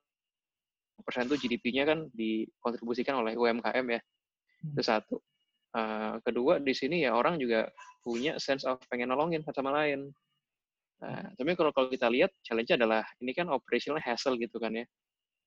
persen 1.02 1.28
itu 1.28 1.37
GDP-nya 1.47 1.85
kan 1.88 2.09
dikontribusikan 2.12 3.19
oleh 3.21 3.37
UMKM 3.37 3.87
ya. 3.90 4.00
Hmm. 4.00 4.73
Itu 4.76 4.83
satu. 4.83 5.16
Eh, 5.71 6.14
kedua 6.26 6.59
di 6.59 6.75
sini 6.75 7.07
ya 7.07 7.14
orang 7.14 7.38
juga 7.38 7.71
punya 8.02 8.35
sense 8.42 8.66
of 8.66 8.83
pengen 8.90 9.14
nolongin 9.14 9.47
satu 9.47 9.62
sama 9.62 9.71
lain. 9.71 10.11
Nah, 11.00 11.30
tapi 11.33 11.54
kalau 11.54 11.71
kalau 11.71 11.88
kita 11.88 12.11
lihat 12.11 12.35
challenge 12.42 12.75
adalah 12.75 13.07
ini 13.23 13.30
kan 13.30 13.47
operational 13.49 14.02
hassle 14.02 14.35
gitu 14.35 14.59
kan 14.59 14.75
ya. 14.75 14.85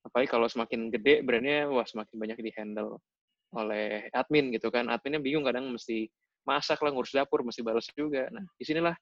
Apalagi 0.07 0.31
kalau 0.31 0.47
semakin 0.47 0.87
gede 0.87 1.27
brandnya 1.27 1.67
wah 1.67 1.83
semakin 1.83 2.15
banyak 2.15 2.39
di 2.39 2.51
handle 2.55 3.03
oleh 3.51 4.07
admin 4.15 4.47
gitu 4.55 4.71
kan. 4.71 4.87
Adminnya 4.87 5.19
bingung 5.19 5.43
kadang 5.43 5.67
mesti 5.67 6.07
masak 6.47 6.79
lah 6.79 6.95
ngurus 6.95 7.11
dapur 7.11 7.43
mesti 7.43 7.59
balas 7.59 7.87
juga. 7.91 8.31
Nah 8.31 8.47
di 8.55 8.63
sinilah 8.63 8.95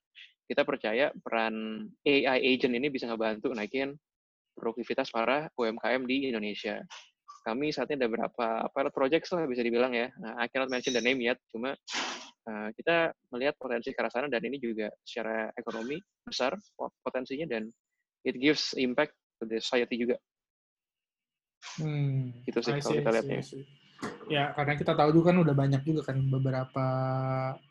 kita 0.50 0.66
percaya 0.66 1.14
peran 1.22 1.86
AI 2.02 2.58
agent 2.58 2.74
ini 2.74 2.90
bisa 2.90 3.06
ngebantu 3.06 3.54
naikin 3.54 3.94
produktivitas 4.54 5.08
para 5.10 5.48
UMKM 5.56 6.04
di 6.04 6.28
Indonesia. 6.30 6.80
Kami 7.42 7.74
saat 7.74 7.90
ini 7.90 7.98
ada 7.98 8.08
berapa 8.08 8.46
pilot 8.70 8.94
project 8.94 9.26
lah 9.34 9.50
bisa 9.50 9.66
dibilang 9.66 9.90
ya. 9.90 10.08
Nah, 10.22 10.38
I 10.38 10.46
cannot 10.46 10.70
mention 10.70 10.94
the 10.94 11.02
name 11.02 11.18
yet, 11.18 11.42
cuma 11.50 11.74
uh, 12.46 12.68
kita 12.78 13.10
melihat 13.34 13.58
potensi 13.58 13.90
ke 13.90 13.98
arah 13.98 14.12
sana 14.14 14.30
dan 14.30 14.42
ini 14.46 14.62
juga 14.62 14.86
secara 15.02 15.50
ekonomi 15.58 15.98
besar 16.22 16.54
potensinya 17.02 17.50
dan 17.50 17.66
it 18.22 18.38
gives 18.38 18.78
impact 18.78 19.18
to 19.42 19.44
the 19.50 19.58
society 19.58 19.98
juga. 19.98 20.16
Hmm. 21.82 22.30
Gitu 22.46 22.58
sih 22.62 22.74
I 22.74 22.82
kalau 22.82 22.94
see, 22.94 22.98
kita 23.02 23.10
see, 23.10 23.16
lihatnya. 23.18 23.42
See. 23.42 23.64
Ya, 24.30 24.50
karena 24.54 24.74
kita 24.74 24.92
tahu 24.98 25.10
juga 25.14 25.30
kan 25.30 25.38
udah 25.42 25.54
banyak 25.54 25.82
juga 25.86 26.10
kan 26.10 26.18
beberapa 26.26 26.86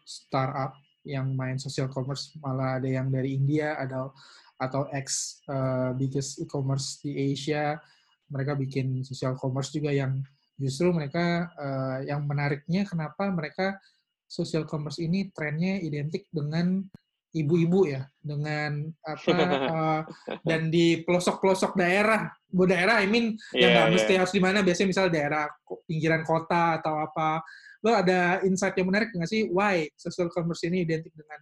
startup 0.04 0.80
yang 1.04 1.34
main 1.34 1.58
social 1.58 1.89
commerce, 1.89 2.36
malah 2.39 2.78
ada 2.78 2.88
yang 2.88 3.10
dari 3.10 3.36
India, 3.36 3.74
ada 3.80 4.13
atau 4.62 4.86
ex 4.93 5.41
uh, 5.50 5.97
biggest 5.97 6.38
e-commerce 6.38 7.02
di 7.02 7.34
Asia, 7.34 7.82
mereka 8.30 8.54
bikin 8.54 9.02
social 9.02 9.34
commerce 9.34 9.74
juga 9.74 9.89
yang 9.89 10.21
justru 10.62 10.93
mereka 10.93 11.50
uh, 11.58 12.06
yang 12.06 12.21
menariknya 12.30 12.86
kenapa 12.86 13.26
mereka 13.34 13.82
social 14.30 14.69
commerce 14.69 15.02
ini 15.02 15.34
trennya 15.34 15.82
identik 15.82 16.30
dengan 16.30 16.86
ibu-ibu 17.32 17.88
ya, 17.89 18.06
dengan 18.21 18.91
apa 19.02 19.32
uh, 19.34 20.02
dan 20.50 20.69
di 20.69 21.02
pelosok-pelosok 21.02 21.80
daerah, 21.80 22.30
bu 22.45 22.69
daerah, 22.69 23.02
I 23.02 23.10
mean 23.10 23.34
yang 23.56 23.71
nggak 23.74 23.88
Iya, 23.89 23.95
mesti 23.97 24.12
iya. 24.13 24.19
harus 24.21 24.34
di 24.36 24.41
mana 24.43 24.60
biasanya 24.62 24.89
misal 24.91 25.06
daerah 25.10 25.50
pinggiran 25.89 26.21
kota 26.21 26.78
atau 26.80 27.02
apa 27.02 27.41
lo 27.82 27.97
ada 27.97 28.45
insight 28.45 28.78
yang 28.78 28.93
menarik 28.93 29.10
nggak 29.10 29.26
sih 29.26 29.50
why 29.50 29.89
social 29.97 30.30
commerce 30.30 30.62
ini 30.69 30.86
identik 30.86 31.10
dengan 31.17 31.39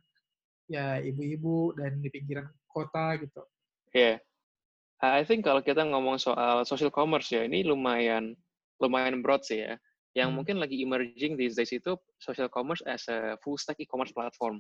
ya 0.72 0.86
ibu-ibu 1.04 1.76
dan 1.76 2.00
di 2.00 2.08
pinggiran 2.08 2.48
kota 2.70 3.18
gitu 3.20 3.42
Iya. 3.94 4.22
I 5.00 5.24
think 5.24 5.48
kalau 5.48 5.64
kita 5.64 5.82
ngomong 5.88 6.20
soal 6.20 6.68
social 6.68 6.92
commerce 6.92 7.32
ya, 7.32 7.48
ini 7.48 7.64
lumayan 7.64 8.36
lumayan 8.84 9.24
broad 9.24 9.42
sih 9.48 9.64
ya. 9.64 9.80
Yang 10.14 10.30
Hmm. 10.30 10.36
mungkin 10.36 10.56
lagi 10.60 10.76
emerging 10.84 11.40
these 11.40 11.56
days 11.56 11.72
itu 11.72 11.96
social 12.20 12.52
commerce 12.52 12.84
as 12.84 13.08
a 13.08 13.40
full 13.40 13.56
stack 13.56 13.80
e-commerce 13.80 14.12
platform. 14.12 14.60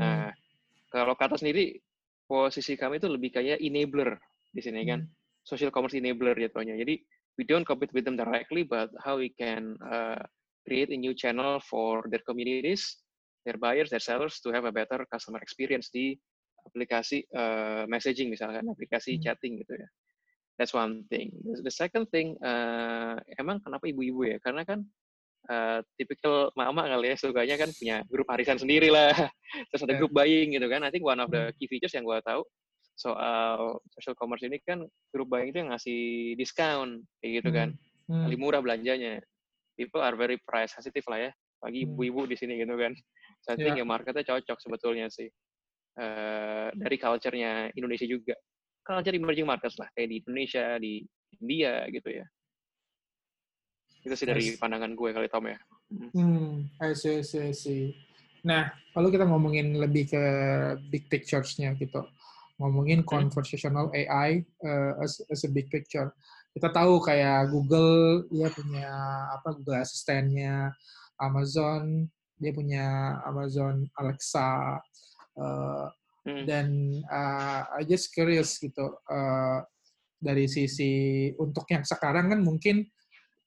Hmm. 0.00 0.02
Nah, 0.02 0.30
kalau 0.88 1.14
kata 1.14 1.36
sendiri 1.36 1.76
posisi 2.24 2.76
kami 2.80 2.96
itu 2.96 3.08
lebih 3.12 3.30
kayak 3.34 3.60
enabler 3.60 4.16
di 4.50 4.60
sini 4.64 4.88
kan. 4.88 5.04
Hmm. 5.04 5.12
Social 5.44 5.72
commerce 5.72 5.96
enabler 5.96 6.36
jatuhnya. 6.36 6.76
Jadi 6.76 7.04
we 7.36 7.44
don't 7.44 7.68
compete 7.68 7.92
with 7.92 8.08
them 8.08 8.16
directly, 8.16 8.64
but 8.64 8.88
how 9.04 9.20
we 9.20 9.28
can 9.36 9.76
uh, 9.84 10.20
create 10.64 10.88
a 10.92 10.98
new 10.98 11.12
channel 11.12 11.60
for 11.60 12.04
their 12.08 12.24
communities, 12.24 13.04
their 13.44 13.60
buyers, 13.60 13.92
their 13.92 14.02
sellers 14.02 14.40
to 14.40 14.48
have 14.52 14.64
a 14.64 14.72
better 14.72 15.04
customer 15.12 15.40
experience 15.44 15.92
di 15.92 16.16
aplikasi 16.68 17.24
uh, 17.32 17.88
messaging 17.88 18.28
misalkan, 18.28 18.68
aplikasi 18.68 19.16
Hmm. 19.16 19.24
chatting 19.24 19.58
gitu 19.64 19.72
ya. 19.74 19.88
That's 20.60 20.74
one 20.74 21.06
thing. 21.08 21.32
The, 21.42 21.64
the 21.66 21.74
second 21.74 22.10
thing, 22.12 22.36
uh, 22.44 23.16
emang 23.40 23.62
kenapa 23.64 23.88
ibu-ibu 23.88 24.26
ya? 24.26 24.36
Karena 24.42 24.66
kan 24.66 24.84
uh, 25.48 25.80
tipikal 25.96 26.50
mama 26.58 26.84
kali 26.84 27.14
ya 27.14 27.16
sukanya 27.16 27.56
kan 27.56 27.70
punya 27.78 27.96
grup 28.10 28.28
arisan 28.28 28.58
sendiri 28.58 28.90
lah, 28.92 29.14
terus 29.72 29.82
ada 29.86 29.94
Ya. 29.96 29.98
grup 30.02 30.12
buying 30.12 30.52
gitu 30.52 30.66
kan. 30.68 30.82
I 30.84 30.90
think 30.92 31.06
one 31.06 31.22
of 31.22 31.30
Hmm. 31.30 31.34
the 31.34 31.42
key 31.56 31.70
features 31.70 31.94
yang 31.96 32.04
gue 32.04 32.18
tahu 32.26 32.42
soal 32.98 33.78
social 33.94 34.18
commerce 34.18 34.42
ini 34.42 34.58
kan 34.66 34.82
grup 35.14 35.30
buying 35.30 35.54
itu 35.54 35.62
yang 35.62 35.70
ngasih 35.70 36.34
diskon 36.34 37.06
kayak 37.22 37.32
gitu 37.42 37.50
kan, 37.54 37.68
Hmm. 38.10 38.26
lebih 38.26 38.38
murah 38.42 38.58
belanjanya. 38.58 39.22
People 39.78 40.02
are 40.02 40.18
very 40.18 40.42
price 40.42 40.74
sensitive 40.74 41.06
lah 41.06 41.30
ya, 41.30 41.32
bagi 41.62 41.86
Hmm. 41.86 41.94
ibu-ibu 41.94 42.26
di 42.26 42.34
sini 42.34 42.58
gitu 42.58 42.74
kan. 42.74 42.90
So 43.46 43.54
I 43.54 43.62
think 43.62 43.78
Ya. 43.78 43.86
ya 43.86 43.86
marketnya 43.86 44.26
cocok 44.26 44.58
sebetulnya 44.58 45.06
sih 45.06 45.30
Eh, 45.98 46.68
dari 46.78 46.94
culture-nya 46.94 47.74
Indonesia 47.74 48.06
juga. 48.06 48.38
Culture 48.86 49.18
emerging 49.18 49.50
markets 49.50 49.74
lah, 49.82 49.90
kayak 49.98 50.08
di 50.14 50.16
Indonesia, 50.22 50.78
di 50.78 51.02
India 51.42 51.82
gitu 51.90 52.08
ya. 52.22 52.26
Itu 54.06 54.14
sih 54.14 54.30
dari 54.30 54.54
pandangan 54.54 54.94
gue 54.94 55.10
kali 55.10 55.26
Tom 55.26 55.50
ya. 55.50 55.58
Hmm. 55.90 56.10
Hmm, 56.14 56.54
I 56.78 56.94
see, 56.94 57.18
I 57.18 57.22
see, 57.26 57.50
I 57.50 57.52
see. 57.52 57.82
Nah, 58.46 58.70
kalau 58.94 59.10
kita 59.10 59.26
ngomongin 59.26 59.74
lebih 59.74 60.14
ke 60.14 60.24
big 60.86 61.10
pictures-nya 61.10 61.74
gitu, 61.74 62.06
ngomongin 62.62 63.02
Hmm. 63.02 63.10
conversational 63.10 63.90
AI 63.90 64.46
uh, 64.62 65.02
as, 65.02 65.18
as 65.34 65.42
a 65.42 65.50
big 65.50 65.66
picture. 65.66 66.14
Kita 66.54 66.70
tahu 66.70 67.02
kayak 67.02 67.50
Google, 67.50 68.22
dia 68.30 68.54
punya 68.54 68.86
apa 69.34 69.50
Google 69.50 69.82
Asistennya, 69.82 70.70
Amazon, 71.18 72.06
dia 72.38 72.54
punya 72.54 73.18
Amazon 73.26 73.90
Alexa, 73.98 74.78
uh, 75.38 75.86
Hmm. 76.28 76.44
dan 76.44 76.66
uh, 77.08 77.64
I 77.78 77.88
just 77.88 78.12
curious 78.12 78.60
gitu 78.60 79.00
uh, 79.08 79.58
dari 80.18 80.44
sisi 80.50 81.30
untuk 81.40 81.64
yang 81.70 81.86
sekarang 81.86 82.28
kan 82.28 82.40
mungkin 82.42 82.84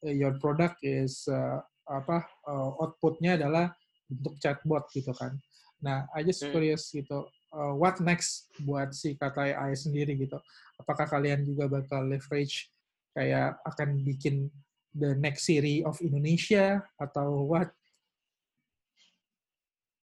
uh, 0.02 0.10
your 0.10 0.40
product 0.42 0.82
is 0.82 1.28
uh, 1.30 1.62
apa 1.86 2.26
uh, 2.48 2.70
outputnya 2.82 3.36
adalah 3.38 3.76
bentuk 4.08 4.36
chatbot 4.40 4.88
gitu 4.92 5.12
kan. 5.16 5.36
Nah, 5.82 6.08
I 6.14 6.22
just 6.22 6.46
Hmm. 6.46 6.54
curious 6.54 6.94
gitu, 6.94 7.28
uh, 7.54 7.74
what 7.74 7.98
next 8.00 8.52
buat 8.62 8.94
si 8.94 9.18
kata 9.18 9.52
AI 9.56 9.74
sendiri 9.74 10.14
gitu? 10.20 10.38
Apakah 10.78 11.10
kalian 11.10 11.44
juga 11.46 11.68
bakal 11.68 12.06
leverage 12.06 12.70
kayak 13.18 13.60
akan 13.68 14.00
bikin 14.06 14.48
the 14.96 15.16
next 15.18 15.48
series 15.48 15.84
of 15.88 15.98
Indonesia 16.04 16.84
atau 17.00 17.48
what? 17.50 17.72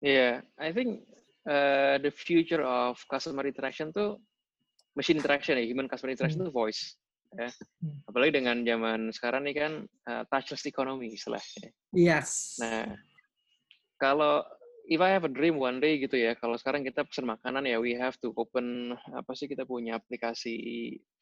Yeah, 0.02 0.42
I 0.58 0.74
think 0.74 1.06
uh, 1.48 1.96
the 2.02 2.12
future 2.12 2.62
of 2.62 3.00
customer 3.08 3.46
interaction 3.46 3.90
tuh 3.90 4.18
machine 4.94 5.18
interaction 5.18 5.56
ya, 5.56 5.64
human 5.64 5.88
customer 5.88 6.12
interaction 6.12 6.44
Hmm. 6.44 6.52
tuh 6.52 6.56
voice. 6.56 7.00
Ya. 7.32 7.48
Hmm. 7.80 8.04
Apalagi 8.12 8.44
dengan 8.44 8.60
zaman 8.68 9.00
sekarang 9.16 9.48
nih 9.48 9.56
kan 9.56 9.74
uh, 10.10 10.24
touchless 10.28 10.68
economy 10.68 11.16
istilahnya. 11.16 11.72
Yes. 11.96 12.60
Nah, 12.60 12.92
kalau 13.96 14.44
if 14.90 15.00
I 15.00 15.16
have 15.16 15.24
a 15.24 15.32
dream 15.32 15.56
one 15.56 15.80
day 15.80 15.96
gitu 16.02 16.20
ya, 16.20 16.36
kalau 16.36 16.60
sekarang 16.60 16.84
kita 16.84 17.08
pesan 17.08 17.30
makanan 17.30 17.64
ya, 17.64 17.80
we 17.80 17.96
have 17.96 18.20
to 18.20 18.36
open 18.36 18.98
apa 19.16 19.32
sih 19.32 19.48
kita 19.48 19.64
punya 19.64 19.96
aplikasi 19.96 20.54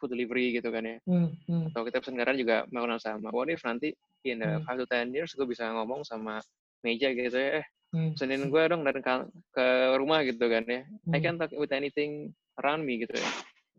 food 0.02 0.10
delivery 0.16 0.58
gitu 0.58 0.74
kan 0.74 0.90
ya. 0.90 0.98
Hmm, 1.06 1.30
hmm, 1.46 1.70
Atau 1.70 1.86
kita 1.86 2.02
pesan 2.02 2.18
kendaraan 2.18 2.40
juga 2.42 2.66
melakukan 2.74 2.98
sama. 2.98 3.30
What 3.30 3.54
if 3.54 3.62
nanti 3.62 3.94
in 4.26 4.42
the 4.42 4.66
Hmm. 4.66 4.66
5 4.66 4.82
to 4.82 4.86
10 4.90 5.14
years 5.14 5.38
gue 5.38 5.46
bisa 5.46 5.70
ngomong 5.70 6.02
sama 6.02 6.42
meja 6.82 7.12
gitu 7.14 7.38
ya, 7.38 7.62
eh 7.62 7.66
hmm, 7.94 8.14
pesenin 8.18 8.50
gue 8.50 8.64
dong 8.70 8.82
dari 8.86 9.02
ka- 9.02 9.30
ke 9.54 9.66
rumah 9.98 10.22
gitu 10.26 10.42
kan 10.42 10.64
ya. 10.66 10.82
I 11.14 11.18
hmm, 11.18 11.24
can 11.24 11.36
talk 11.38 11.52
with 11.56 11.72
anything 11.72 12.32
around 12.62 12.84
me 12.86 13.02
gitu 13.02 13.16
ya. 13.18 13.30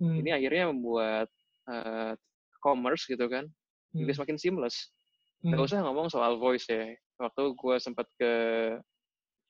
hmm, 0.01 0.17
Ini 0.23 0.31
akhirnya 0.37 0.65
membuat 0.73 1.29
uh, 1.71 2.13
commerce 2.61 3.07
gitu 3.09 3.25
kan, 3.31 3.47
hmm, 3.95 4.05
jadi 4.05 4.13
semakin 4.17 4.37
seamless. 4.37 4.91
hmm, 5.43 5.55
Gak 5.55 5.65
usah 5.71 5.81
ngomong 5.85 6.09
soal 6.13 6.37
voice 6.37 6.67
ya. 6.69 6.93
Waktu 7.21 7.53
gue 7.55 7.77
sempat 7.79 8.07
ke 8.17 8.33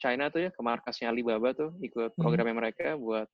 China 0.01 0.33
tuh 0.33 0.49
ya, 0.49 0.51
ke 0.51 0.61
markasnya 0.65 1.13
Alibaba 1.13 1.53
tuh, 1.53 1.77
ikut 1.85 2.17
Hmm. 2.17 2.23
programnya 2.25 2.57
mereka 2.57 2.97
buat 2.97 3.29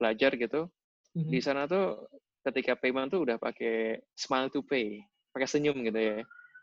belajar 0.00 0.32
gitu. 0.34 0.66
hmm, 1.14 1.28
Di 1.28 1.38
sana 1.44 1.68
tuh 1.68 2.08
ketika 2.48 2.72
payment 2.74 3.12
tuh 3.12 3.22
udah 3.28 3.36
pakai 3.36 4.00
smile 4.16 4.48
to 4.48 4.64
pay, 4.64 5.04
pakai 5.36 5.44
senyum 5.46 5.76
gitu 5.84 6.00
ya. 6.00 6.18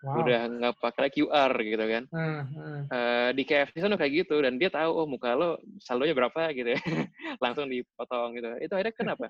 Wow. 0.05 0.21
Udah 0.21 0.41
nggak 0.45 0.75
pakai 0.77 1.09
QR 1.09 1.51
gitu 1.57 1.85
kan. 1.89 2.03
Ah, 2.13 2.45
ah. 2.45 2.81
Eh, 2.87 3.29
di 3.35 3.43
KFC 3.43 3.83
sana 3.83 3.99
kayak 3.99 4.23
gitu 4.23 4.39
dan 4.39 4.55
dia 4.55 4.71
tahu 4.71 5.03
oh 5.03 5.07
muka 5.09 5.35
lo 5.35 5.59
saldonya 5.81 6.13
berapa 6.13 6.53
gitu 6.53 6.71
ya. 6.77 6.79
Langsung 7.43 7.67
dipotong 7.67 8.37
gitu. 8.37 8.47
Itu 8.61 8.73
akhirnya 8.77 8.95
kenapa? 8.95 9.27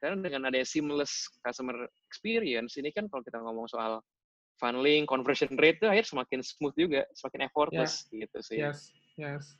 Karena 0.00 0.16
dengan 0.20 0.42
ada 0.48 0.60
seamless 0.64 1.28
customer 1.44 1.88
experience 2.08 2.76
ini 2.80 2.92
kan 2.92 3.08
kalau 3.08 3.24
kita 3.24 3.40
ngomong 3.40 3.68
soal 3.68 4.00
funneling, 4.60 5.08
conversion 5.08 5.56
rate 5.56 5.80
itu 5.80 5.88
akhirnya 5.88 6.08
semakin 6.08 6.40
smooth 6.44 6.76
juga, 6.76 7.02
semakin 7.16 7.40
effortless 7.48 8.04
gitu 8.12 8.38
sih. 8.44 8.60
Yes, 8.60 8.92
yes. 9.16 9.56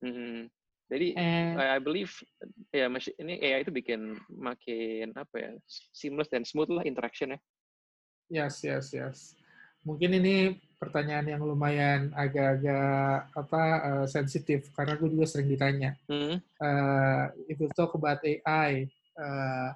Mhm. 0.00 0.48
Jadi 0.92 1.16
And 1.16 1.56
I 1.56 1.76
I 1.76 1.80
believe 1.80 2.12
ya 2.68 2.88
masih 2.92 3.16
ini 3.16 3.40
AI 3.40 3.64
itu 3.64 3.72
bikin 3.72 4.16
makin 4.28 5.16
apa 5.16 5.36
ya 5.40 5.50
seamless 5.96 6.28
dan 6.28 6.44
smooth 6.44 6.68
lah 6.68 6.84
interaction 6.84 7.32
ya. 7.32 7.38
yes, 8.28 8.64
yes, 8.64 8.92
yes. 8.92 9.36
Mungkin 9.82 10.10
ini 10.22 10.54
pertanyaan 10.82 11.26
yang 11.30 11.42
lumayan 11.46 12.10
agak-agak 12.14 13.30
apa 13.38 13.62
eh, 13.86 14.06
sensitif 14.10 14.70
karena 14.74 14.98
gue 14.98 15.10
juga 15.14 15.26
sering 15.30 15.50
ditanya. 15.50 15.94
Mhm. 16.10 16.42
uh, 16.58 17.24
you 17.46 17.70
talk 17.78 17.94
about 17.94 18.18
AI, 18.22 18.90
uh, 19.18 19.70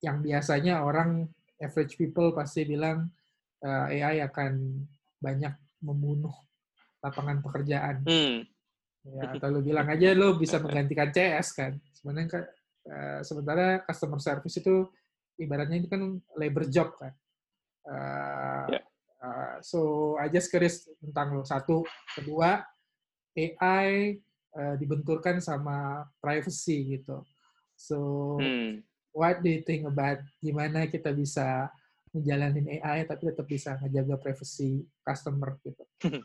yang 0.00 0.24
biasanya 0.24 0.80
orang 0.80 1.28
average 1.60 2.00
people 2.00 2.32
pasti 2.32 2.64
bilang 2.64 3.12
uh, 3.60 3.92
AI 3.92 4.24
akan 4.24 4.80
banyak 5.20 5.52
membunuh 5.84 6.32
lapangan 7.04 7.44
pekerjaan. 7.44 8.00
Hmm. 8.04 8.44
Ya, 9.00 9.32
atau 9.32 9.48
lu 9.48 9.64
bilang 9.64 9.88
aja 9.88 10.12
lu 10.12 10.36
bisa 10.36 10.60
menggantikan 10.60 11.08
CS 11.08 11.56
kan. 11.56 11.72
Sebenarnya 11.92 12.48
uh, 12.88 13.20
sementara 13.24 13.80
customer 13.84 14.20
service 14.20 14.60
itu 14.60 14.88
ibaratnya 15.40 15.80
itu 15.80 15.88
kan 15.88 16.20
labor 16.36 16.64
job 16.68 16.96
kan. 16.96 17.12
Uh, 17.84 18.68
Ya. 18.76 18.80
Uh, 19.22 19.56
so 19.60 20.14
I 20.18 20.28
just 20.32 20.50
curious 20.50 20.88
tentang 21.00 21.36
lo 21.36 21.44
satu, 21.46 21.84
kedua 22.16 22.64
AI 23.36 24.18
uh, 24.56 24.74
dibenturkan 24.76 25.38
sama 25.38 26.08
privacy 26.18 26.98
gitu. 26.98 27.22
So 27.78 27.96
Hmm. 28.36 28.84
what 29.14 29.40
do 29.40 29.48
you 29.48 29.62
think 29.64 29.86
about 29.88 30.20
gimana 30.42 30.90
kita 30.90 31.14
bisa 31.14 31.70
menjalanin 32.10 32.82
AI 32.82 33.06
tapi 33.06 33.30
tetap 33.30 33.46
bisa 33.46 33.78
ngejaga 33.78 34.18
privacy 34.18 34.84
customer 35.06 35.56
gitu? 35.62 35.84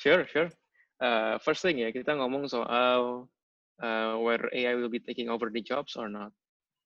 Sure, 0.00 0.24
sure. 0.32 0.48
Uh, 0.96 1.36
first 1.44 1.60
thing 1.60 1.76
ya, 1.76 1.92
kita 1.92 2.16
ngomong 2.16 2.48
soal 2.48 3.28
uh, 3.84 4.14
where 4.16 4.48
AI 4.48 4.72
will 4.80 4.88
be 4.88 4.96
taking 4.96 5.28
over 5.28 5.52
the 5.52 5.60
jobs 5.60 5.92
or 5.92 6.08
not. 6.08 6.32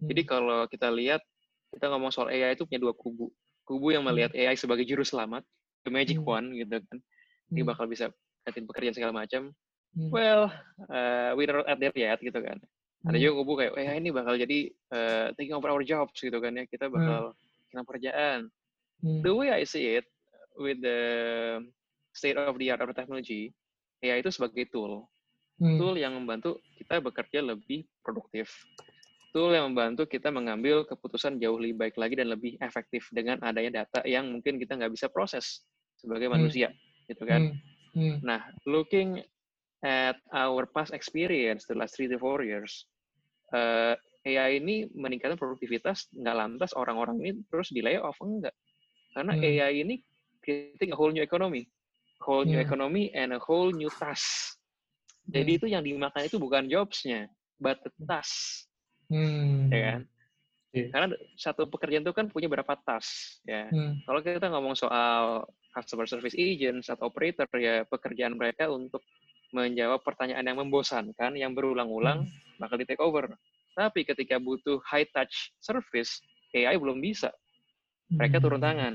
Jadi 0.02 0.26
Hmm. 0.26 0.30
kalau 0.34 0.58
kita 0.66 0.90
lihat, 0.90 1.22
kita 1.70 1.94
ngomong 1.94 2.10
soal 2.10 2.34
AI 2.34 2.58
itu 2.58 2.66
punya 2.66 2.82
dua 2.82 2.90
kubu. 2.90 3.30
Kubu 3.64 3.96
yang 3.96 4.04
melihat 4.04 4.36
AI 4.36 4.54
sebagai 4.60 4.84
juru 4.84 5.00
selamat, 5.02 5.40
the 5.84 5.90
magic 5.90 6.20
Hmm. 6.20 6.36
one 6.36 6.46
gitu 6.52 6.84
kan. 6.84 6.98
Ini 7.52 7.60
Hmm. 7.64 7.70
bakal 7.72 7.84
bisa 7.88 8.12
gantiin 8.44 8.68
pekerjaan 8.68 8.94
segala 8.96 9.12
macam. 9.16 9.52
Hmm. 9.96 10.10
Well, 10.12 10.52
uh, 10.92 11.32
we're 11.32 11.48
not 11.48 11.64
at 11.64 11.80
there 11.80 11.96
yet 11.96 12.20
gitu 12.20 12.36
kan. 12.44 12.60
Ada 13.04 13.16
Hmm. 13.16 13.24
juga 13.24 13.32
kubu 13.40 13.52
kayak, 13.60 13.72
AI 13.76 13.96
ini 14.00 14.10
bakal 14.12 14.36
jadi 14.36 14.58
uh, 14.92 15.26
taking 15.36 15.56
over 15.56 15.72
our 15.72 15.84
jobs 15.84 16.16
gitu 16.20 16.36
kan 16.40 16.52
ya. 16.56 16.64
Kita 16.68 16.92
bakal 16.92 17.32
kehilangan 17.68 17.86
pekerjaan. 17.88 18.38
Hmm. 19.00 19.20
The 19.24 19.32
way 19.32 19.48
I 19.48 19.64
see 19.64 19.96
it, 19.96 20.06
with 20.60 20.84
the 20.84 21.00
state 22.12 22.36
of 22.36 22.56
the 22.60 22.68
art 22.68 22.84
of 22.84 22.92
technology, 22.92 23.50
AI 24.04 24.20
itu 24.20 24.28
sebagai 24.28 24.68
tool. 24.68 25.08
Hmm. 25.56 25.80
Tool 25.80 25.96
yang 25.96 26.12
membantu 26.20 26.60
kita 26.76 27.00
bekerja 27.00 27.40
lebih 27.40 27.88
produktif. 28.04 28.52
Tool 29.34 29.50
yang 29.50 29.74
membantu 29.74 30.06
kita 30.06 30.30
mengambil 30.30 30.86
keputusan 30.86 31.42
jauh 31.42 31.58
lebih 31.58 31.74
baik 31.74 31.98
lagi 31.98 32.14
dan 32.14 32.30
lebih 32.30 32.54
efektif 32.62 33.10
dengan 33.10 33.42
adanya 33.42 33.82
data 33.82 34.06
yang 34.06 34.30
mungkin 34.30 34.62
kita 34.62 34.78
nggak 34.78 34.94
bisa 34.94 35.10
proses 35.10 35.66
sebagai 35.98 36.30
Hmm. 36.30 36.38
manusia, 36.38 36.70
gitu 37.10 37.26
kan? 37.26 37.50
Hmm. 37.50 37.58
Hmm. 37.98 38.16
Nah, 38.22 38.40
looking 38.62 39.18
at 39.82 40.22
our 40.30 40.70
past 40.70 40.94
experience 40.94 41.66
the 41.66 41.74
last 41.74 41.98
three 41.98 42.06
to 42.06 42.14
four 42.14 42.46
years, 42.46 42.86
eh, 43.50 43.98
AI 44.24 44.62
ini 44.62 44.86
meningkatkan 44.94 45.34
produktivitas, 45.34 46.06
nggak 46.14 46.36
lantas 46.38 46.70
orang-orang 46.78 47.18
ini 47.18 47.42
terus 47.50 47.74
di 47.74 47.82
layoff, 47.82 48.16
enggak. 48.22 48.54
Karena 49.18 49.34
Hmm. 49.34 49.42
AI 49.42 49.82
ini 49.82 49.98
creating 50.46 50.94
a 50.94 50.96
whole 50.96 51.10
new 51.10 51.26
economy. 51.26 51.66
Whole 52.22 52.46
new 52.46 52.62
Hmm. 52.62 52.70
economy 52.70 53.10
and 53.18 53.34
a 53.34 53.40
whole 53.42 53.74
new 53.74 53.90
task. 53.98 54.56
Jadi 55.26 55.50
Hmm. 55.50 55.58
itu 55.58 55.66
yang 55.66 55.82
dimakan 55.82 56.22
itu 56.22 56.38
bukan 56.38 56.70
jobs-nya, 56.70 57.26
but 57.58 57.82
the 57.82 57.90
task, 58.06 58.64
Hmm. 59.08 59.68
ya 59.68 59.80
kan? 59.82 60.00
Oke. 60.74 60.82
Karena 60.90 61.08
satu 61.38 61.70
pekerjaan 61.70 62.02
itu 62.02 62.14
kan 62.14 62.26
punya 62.26 62.50
berapa 62.50 62.74
task, 62.82 63.38
ya. 63.46 63.70
Hmm. 63.70 64.02
Kalau 64.02 64.20
kita 64.24 64.50
ngomong 64.50 64.74
soal 64.74 65.46
customer 65.70 66.06
service 66.06 66.34
agents 66.34 66.90
atau 66.90 67.06
operator, 67.10 67.46
ya 67.58 67.86
pekerjaan 67.86 68.34
mereka 68.34 68.66
untuk 68.66 69.06
menjawab 69.54 70.02
pertanyaan 70.02 70.42
yang 70.42 70.58
membosankan, 70.66 71.38
yang 71.38 71.54
berulang-ulang, 71.54 72.26
bakal 72.58 72.74
di 72.74 72.86
take 72.86 72.98
over. 72.98 73.30
Tapi 73.74 74.02
ketika 74.02 74.42
butuh 74.42 74.82
high 74.82 75.06
touch 75.14 75.54
service, 75.62 76.18
AI 76.50 76.74
belum 76.74 76.98
bisa. 76.98 77.30
Mereka 78.10 78.42
turun 78.42 78.58
Hmm. 78.58 78.66
tangan. 78.66 78.94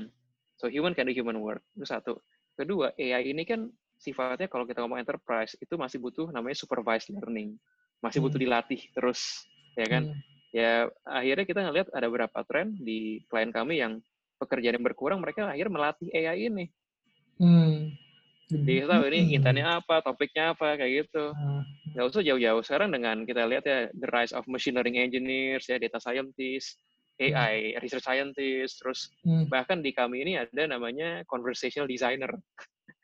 So 0.60 0.68
human 0.68 0.92
can 0.92 1.08
do 1.08 1.16
human 1.16 1.40
work. 1.40 1.64
Itu 1.72 1.88
satu. 1.88 2.12
Kedua, 2.56 2.92
AI 2.96 3.32
ini 3.32 3.48
kan 3.48 3.72
sifatnya 3.96 4.48
kalau 4.52 4.68
kita 4.68 4.84
ngomong 4.84 5.00
enterprise 5.00 5.56
itu 5.56 5.76
masih 5.80 5.96
butuh 5.96 6.28
namanya 6.28 6.56
supervised 6.60 7.08
learning. 7.08 7.56
Masih 8.04 8.20
butuh 8.20 8.36
Hmm. 8.36 8.48
dilatih 8.48 8.80
terus, 8.92 9.48
ya 9.76 9.86
kan? 9.86 10.02
Hmm. 10.10 10.18
Ya 10.50 10.72
akhirnya 11.06 11.46
kita 11.46 11.60
ngelihat 11.62 11.88
ada 11.94 12.06
beberapa 12.10 12.42
tren 12.42 12.74
di 12.74 13.22
klien 13.30 13.54
kami 13.54 13.78
yang 13.78 14.02
pekerjaan 14.40 14.80
yang 14.80 14.86
berkurang, 14.86 15.20
mereka 15.22 15.46
akhirnya 15.46 15.74
melatih 15.74 16.08
AI 16.10 16.48
ini. 16.48 16.66
Hmm. 17.38 17.94
Dia 18.50 18.82
tahu 18.90 19.06
ini 19.14 19.18
Hmm. 19.30 19.36
intannya 19.38 19.66
apa, 19.78 20.02
topiknya 20.02 20.58
apa, 20.58 20.74
kayak 20.74 21.06
gitu. 21.06 21.30
Nggak 21.94 22.06
usah 22.10 22.22
jauh-jauh. 22.26 22.62
Sekarang 22.66 22.90
dengan 22.90 23.22
kita 23.22 23.46
lihat 23.46 23.62
ya, 23.62 23.86
the 23.94 24.08
rise 24.10 24.34
of 24.34 24.42
machine 24.50 24.74
learning 24.74 24.98
engineers, 24.98 25.70
ya 25.70 25.78
data 25.78 26.02
scientist, 26.02 26.74
AI, 27.20 27.78
research 27.78 28.02
scientist, 28.02 28.80
terus 28.82 29.12
hmm. 29.22 29.46
bahkan 29.52 29.84
di 29.84 29.94
kami 29.94 30.24
ini 30.26 30.40
ada 30.40 30.66
namanya 30.66 31.22
conversational 31.30 31.86
designer. 31.86 32.32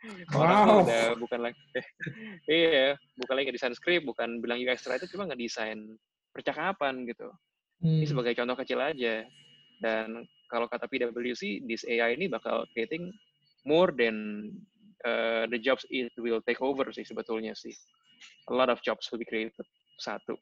Orang 0.38 0.66
Wow. 0.66 0.82
udah 0.86 1.04
bukan 1.18 1.40
lagi, 1.50 1.60
iya, 2.50 2.94
bukan 3.18 3.34
lagi 3.38 3.50
desain 3.54 3.74
script, 3.74 4.06
bukan 4.06 4.38
bilang 4.42 4.58
UX 4.58 4.86
writer, 4.86 5.06
cuma 5.10 5.28
ngedesain 5.30 5.78
percakapan 6.36 7.08
gitu. 7.08 7.32
Hmm. 7.80 8.00
Ini 8.00 8.06
sebagai 8.08 8.36
contoh 8.36 8.56
kecil 8.60 8.80
aja. 8.84 9.24
Dan 9.80 10.24
kalau 10.48 10.68
kata 10.68 10.88
PwC, 10.88 11.64
this 11.64 11.84
AI 11.88 12.16
ini 12.16 12.28
bakal 12.28 12.68
creating 12.72 13.12
more 13.66 13.92
than 13.92 14.48
uh, 15.04 15.44
the 15.50 15.58
jobs 15.58 15.84
it 15.90 16.12
will 16.16 16.40
take 16.44 16.62
over 16.62 16.88
sih 16.94 17.04
sebetulnya 17.04 17.52
sih. 17.52 17.74
A 18.48 18.54
lot 18.54 18.72
of 18.72 18.80
jobs 18.80 19.08
will 19.10 19.20
be 19.20 19.28
created. 19.28 19.66
Satu. 20.00 20.36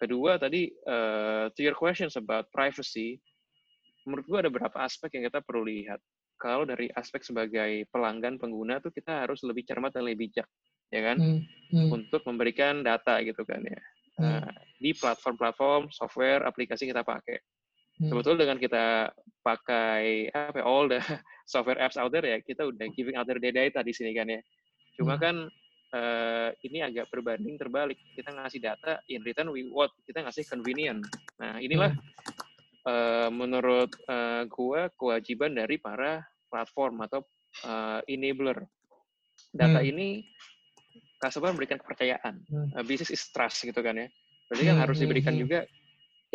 Kedua 0.00 0.40
tadi, 0.40 0.66
uh, 0.88 1.46
to 1.54 1.60
your 1.62 1.76
questions 1.76 2.18
about 2.18 2.50
privacy, 2.50 3.22
menurut 4.02 4.24
gua 4.26 4.38
ada 4.42 4.50
beberapa 4.50 4.82
aspek 4.82 5.14
yang 5.18 5.30
kita 5.30 5.44
perlu 5.44 5.68
lihat. 5.68 6.00
Kalau 6.40 6.66
dari 6.66 6.90
aspek 6.98 7.22
sebagai 7.22 7.86
pelanggan 7.94 8.34
pengguna 8.34 8.82
tuh 8.82 8.90
kita 8.90 9.22
harus 9.26 9.46
lebih 9.46 9.62
cermat 9.62 9.94
dan 9.94 10.02
lebih 10.02 10.26
bijak, 10.26 10.48
ya 10.90 11.00
kan? 11.06 11.16
Hmm. 11.22 11.40
Hmm. 11.70 11.88
Untuk 12.02 12.26
memberikan 12.26 12.82
data 12.82 13.22
gitu 13.22 13.46
kan 13.46 13.62
ya. 13.62 13.80
Hmm. 14.18 14.42
Uh, 14.42 14.50
di 14.82 14.90
platform-platform, 14.98 15.94
software, 15.94 16.42
aplikasi 16.42 16.90
kita 16.90 17.06
pakai. 17.06 17.38
Hmm. 18.02 18.10
Sebetulnya 18.10 18.48
dengan 18.48 18.58
kita 18.58 19.14
pakai 19.46 20.26
apa 20.34 20.58
ya, 20.58 20.64
all 20.66 20.90
the 20.90 20.98
software 21.52 21.78
apps 21.78 21.94
out 21.94 22.10
there 22.10 22.26
ya, 22.26 22.42
kita 22.42 22.66
udah 22.66 22.90
giving 22.98 23.14
out 23.14 23.30
their 23.30 23.38
data 23.38 23.78
di 23.86 23.94
sini 23.94 24.10
kan 24.10 24.26
ya. 24.26 24.42
Cuma 24.98 25.14
hmm. 25.14 25.22
kan 25.22 25.36
uh, 25.94 26.48
ini 26.66 26.82
agak 26.82 27.06
berbanding 27.12 27.54
terbalik. 27.60 28.00
Kita 28.16 28.34
ngasih 28.34 28.58
data, 28.58 28.98
in 29.06 29.22
return 29.22 29.54
we 29.54 29.70
want, 29.70 29.92
kita 30.02 30.26
ngasih 30.26 30.42
convenient. 30.50 31.06
Nah 31.38 31.62
inilah 31.62 31.94
hmm. 31.94 32.88
uh, 32.90 33.30
menurut 33.30 33.92
uh, 34.10 34.48
gua 34.50 34.90
kewajiban 34.98 35.54
dari 35.54 35.78
para 35.78 36.24
platform 36.50 37.06
atau 37.06 37.22
uh, 37.68 38.00
enabler. 38.10 38.66
Data 39.52 39.84
hmm. 39.84 39.90
ini 39.92 40.08
customer 41.20 41.52
memberikan 41.54 41.78
kepercayaan. 41.78 42.34
Hmm. 42.50 42.68
Uh, 42.74 42.84
business 42.84 43.12
is 43.12 43.22
trust 43.30 43.62
gitu 43.62 43.78
kan 43.78 43.94
ya. 43.94 44.08
Berarti 44.52 44.68
kan 44.68 44.76
hmm. 44.76 44.84
harus 44.84 44.98
diberikan 45.00 45.32
hmm. 45.32 45.42
juga 45.48 45.58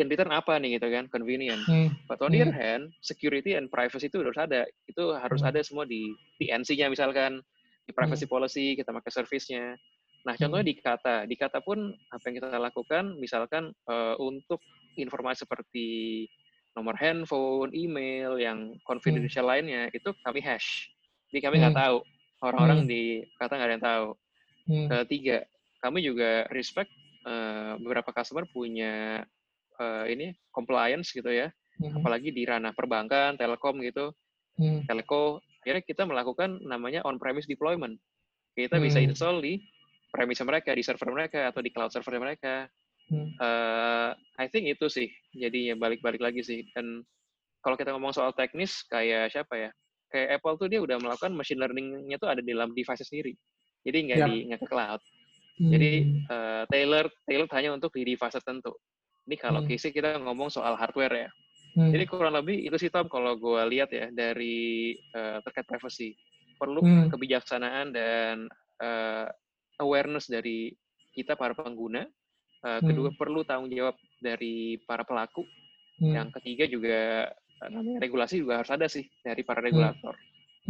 in 0.02 0.10
return 0.10 0.34
apa 0.34 0.58
nih 0.58 0.74
gitu 0.74 0.90
kan 0.90 1.06
convenient. 1.06 1.62
Hmm. 1.70 1.94
But 2.10 2.18
on 2.18 2.34
the 2.34 2.42
other 2.42 2.54
hand, 2.54 2.90
security 2.98 3.54
and 3.54 3.70
privacy 3.70 4.10
itu 4.10 4.18
harus 4.18 4.34
ada. 4.34 4.66
Itu 4.90 5.14
harus 5.14 5.38
hmm. 5.38 5.50
ada 5.54 5.60
semua 5.62 5.86
di 5.86 6.10
di 6.42 6.50
NC-nya 6.50 6.90
misalkan 6.90 7.38
di 7.86 7.94
privacy 7.94 8.26
hmm. 8.26 8.34
policy 8.34 8.66
kita 8.74 8.90
pakai 8.90 9.10
service-nya. 9.14 9.78
Nah, 10.26 10.34
contohnya 10.34 10.66
hmm. 10.66 10.72
di 10.74 10.74
kata, 10.82 11.16
di 11.30 11.36
kata 11.38 11.62
pun 11.62 11.94
apa 12.10 12.22
yang 12.26 12.34
kita 12.42 12.58
lakukan 12.58 13.04
misalkan 13.22 13.70
uh, 13.86 14.18
untuk 14.18 14.58
informasi 14.98 15.46
seperti 15.46 15.86
nomor 16.74 16.98
handphone, 16.98 17.70
email 17.70 18.34
yang 18.34 18.74
confidential 18.82 19.46
hmm. 19.46 19.52
lainnya 19.54 19.82
itu 19.94 20.10
kami 20.26 20.42
hash. 20.42 20.90
Jadi 21.30 21.38
kami 21.38 21.62
nggak 21.62 21.74
hmm. 21.74 21.82
tahu 21.86 21.96
orang-orang 22.42 22.80
hmm. 22.82 22.90
di 22.90 23.02
kata 23.38 23.52
nggak 23.54 23.68
ada 23.70 23.74
yang 23.74 23.86
tahu. 23.86 24.08
Hmm. 24.68 24.86
Ketiga, 24.90 25.38
kami 25.80 25.98
juga 26.02 26.44
respect 26.50 26.90
uh, 27.26 27.74
beberapa 27.80 28.14
customer 28.14 28.44
punya 28.50 29.24
uh, 29.80 30.04
ini 30.06 30.34
compliance 30.52 31.10
gitu 31.14 31.30
ya. 31.30 31.48
Hmm. 31.78 32.02
Apalagi 32.02 32.34
di 32.34 32.42
ranah 32.42 32.74
perbankan, 32.74 33.38
telkom 33.38 33.78
gitu, 33.86 34.10
hmm. 34.58 34.90
telco 34.90 35.42
akhirnya 35.62 35.84
kita 35.84 36.02
melakukan 36.06 36.58
namanya 36.66 37.06
on-premise 37.06 37.46
deployment. 37.46 37.98
Kita 38.58 38.78
hmm. 38.78 38.84
bisa 38.84 38.98
install 38.98 39.38
di 39.38 39.62
premise 40.10 40.42
mereka, 40.42 40.74
di 40.74 40.82
server 40.82 41.10
mereka, 41.14 41.46
atau 41.50 41.60
di 41.62 41.70
cloud 41.70 41.94
server 41.94 42.18
mereka. 42.18 42.66
Hmm. 43.08 43.30
Uh, 43.38 44.10
I 44.36 44.50
think 44.50 44.66
itu 44.68 44.90
sih, 44.90 45.08
jadinya 45.32 45.78
balik-balik 45.78 46.18
lagi 46.18 46.42
sih. 46.42 46.66
Dan 46.74 47.06
kalau 47.62 47.78
kita 47.78 47.94
ngomong 47.94 48.10
soal 48.16 48.34
teknis, 48.34 48.82
kayak 48.90 49.30
siapa 49.30 49.54
ya? 49.54 49.70
Kayak 50.08 50.40
Apple 50.40 50.56
tuh 50.56 50.68
dia 50.72 50.80
udah 50.80 50.96
melakukan 50.98 51.36
machine 51.36 51.60
learning-nya 51.60 52.16
tuh 52.16 52.32
ada 52.32 52.40
di 52.40 52.50
dalam 52.50 52.72
device 52.72 53.04
sendiri. 53.04 53.36
Jadi 53.84 53.98
nggak 54.08 54.18
yep. 54.18 54.28
di 54.28 54.36
nggak 54.50 54.60
ke 54.64 54.68
cloud. 54.68 55.00
Hmm. 55.58 55.70
Jadi 55.74 55.92
uh, 56.30 56.62
tailor 56.70 57.10
tailor 57.26 57.48
hanya 57.58 57.70
untuk 57.74 57.90
di 57.98 58.14
device 58.14 58.38
tertentu. 58.38 58.78
Ini 59.26 59.36
kalau 59.36 59.60
hmm. 59.66 59.74
kita 59.74 60.22
ngomong 60.22 60.48
soal 60.48 60.78
hardware 60.78 61.28
ya. 61.28 61.30
Hmm. 61.76 61.90
Jadi 61.92 62.04
kurang 62.08 62.34
lebih 62.38 62.64
itu 62.64 62.76
sih 62.80 62.88
Tom 62.88 63.10
kalau 63.10 63.36
gue 63.36 63.60
lihat 63.74 63.90
ya 63.92 64.08
dari 64.14 64.94
uh, 65.12 65.42
terkait 65.42 65.66
privacy. 65.66 66.14
Perlu 66.58 66.80
hmm. 66.80 67.06
kebijaksanaan 67.12 67.86
dan 67.90 68.46
uh, 68.82 69.26
awareness 69.82 70.30
dari 70.30 70.72
kita 71.12 71.34
para 71.34 71.54
pengguna. 71.54 72.06
Uh, 72.58 72.82
kedua 72.82 73.14
hmm. 73.14 73.18
perlu 73.18 73.46
tanggung 73.46 73.70
jawab 73.70 73.94
dari 74.22 74.78
para 74.86 75.02
pelaku. 75.02 75.42
Hmm. 75.98 76.14
Yang 76.14 76.28
ketiga 76.40 76.64
juga 76.70 76.98
namanya 77.66 77.98
regulasi 77.98 78.38
juga 78.38 78.62
harus 78.62 78.70
ada 78.70 78.86
sih 78.86 79.06
dari 79.26 79.42
para 79.42 79.58
hmm. 79.58 79.66
regulator. 79.66 80.14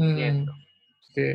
Hmm. 0.01 0.16
Hmm. 0.16 0.44
Oke. 0.48 1.12
Okay. 1.12 1.33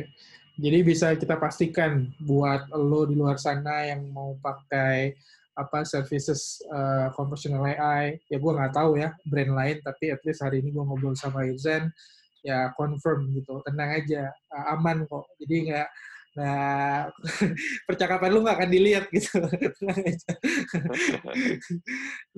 Jadi 0.54 0.78
bisa 0.86 1.10
kita 1.18 1.34
pastikan 1.34 2.14
buat 2.22 2.70
lo 2.70 3.10
di 3.10 3.18
luar 3.18 3.42
sana 3.42 3.90
yang 3.90 4.06
mau 4.14 4.38
pakai 4.38 5.18
apa 5.54 5.86
services 5.86 6.62
uh, 6.66 7.14
conversational 7.14 7.62
AI 7.62 8.18
ya 8.26 8.42
gue 8.42 8.52
nggak 8.58 8.74
tahu 8.74 8.98
ya 8.98 9.14
brand 9.22 9.54
lain 9.54 9.78
tapi 9.86 10.10
at 10.10 10.18
least 10.26 10.42
hari 10.42 10.58
ini 10.58 10.74
gue 10.74 10.82
ngobrol 10.82 11.14
sama 11.14 11.46
Yuzen 11.46 11.94
ya 12.42 12.74
confirm 12.74 13.30
gitu 13.30 13.62
tenang 13.62 14.02
aja 14.02 14.30
uh, 14.50 14.74
aman 14.78 15.06
kok. 15.06 15.26
Jadi 15.42 15.70
nggak 15.70 15.88
nah 16.34 17.06
percakapan 17.88 18.30
lu 18.34 18.42
nggak 18.42 18.58
akan 18.58 18.70
dilihat 18.70 19.04
gitu. 19.10 19.38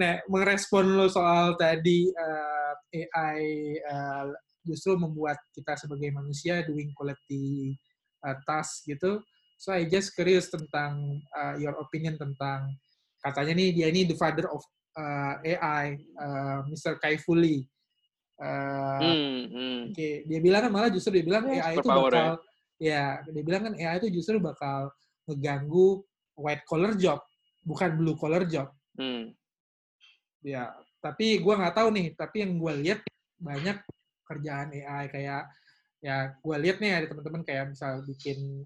Nah 0.01 0.21
merespon 0.29 0.85
lo 0.97 1.09
soal 1.09 1.57
tadi 1.57 2.13
uh, 2.13 2.73
eh, 2.93 3.09
AI 3.13 3.41
uh, 3.81 4.29
justru 4.65 5.01
membuat 5.01 5.41
kita 5.57 5.73
sebagai 5.81 6.13
manusia 6.13 6.61
doing 6.69 6.93
quality 6.93 7.73
uh, 8.27 8.37
task 8.43 8.83
gitu 8.91 9.23
so 9.57 9.71
I 9.71 9.87
just 9.87 10.13
curious 10.19 10.51
tentang 10.51 11.23
uh, 11.33 11.55
your 11.57 11.79
opinion 11.79 12.19
tentang 12.19 12.75
katanya 13.23 13.55
nih 13.57 13.71
dia 13.73 13.87
ini 13.89 14.05
the 14.05 14.19
father 14.19 14.51
of 14.51 14.61
uh, 14.97 15.35
AI, 15.45 16.01
uh, 16.19 16.59
Mr. 16.67 16.99
Kaifuli. 16.99 17.69
Uh, 18.37 19.01
hmm, 19.01 19.37
hmm. 19.49 19.81
Okay. 19.93 20.25
Dia 20.29 20.41
bilang 20.45 20.69
kan 20.69 20.73
malah 20.73 20.91
justru 20.93 21.21
dia 21.21 21.25
bilang 21.25 21.49
AI 21.49 21.73
itu 21.77 21.89
bakal 21.89 22.37
ya. 22.77 23.25
ya 23.25 23.33
dia 23.33 23.43
bilang 23.45 23.63
kan 23.73 23.75
AI 23.77 23.97
itu 24.05 24.09
justru 24.13 24.37
bakal 24.37 24.93
ngeganggu 25.25 26.05
white 26.37 26.65
collar 26.69 26.93
job, 27.01 27.21
bukan 27.65 27.97
blue 27.97 28.17
collar 28.17 28.45
job. 28.45 28.69
Hmm. 29.01 29.33
Ya, 30.45 30.69
tapi 31.01 31.41
gue 31.41 31.55
nggak 31.57 31.77
tahu 31.77 31.89
nih. 31.97 32.13
Tapi 32.13 32.45
yang 32.45 32.61
gue 32.61 32.73
lihat 32.85 33.01
banyak 33.41 33.81
kerjaan 34.29 34.69
AI 34.73 35.09
kayak 35.09 35.49
ya 36.07 36.39
gue 36.39 36.57
lihat 36.63 36.79
nih 36.79 37.03
ada 37.03 37.07
teman-teman 37.11 37.43
kayak 37.43 37.75
misal 37.75 37.99
bikin 38.07 38.63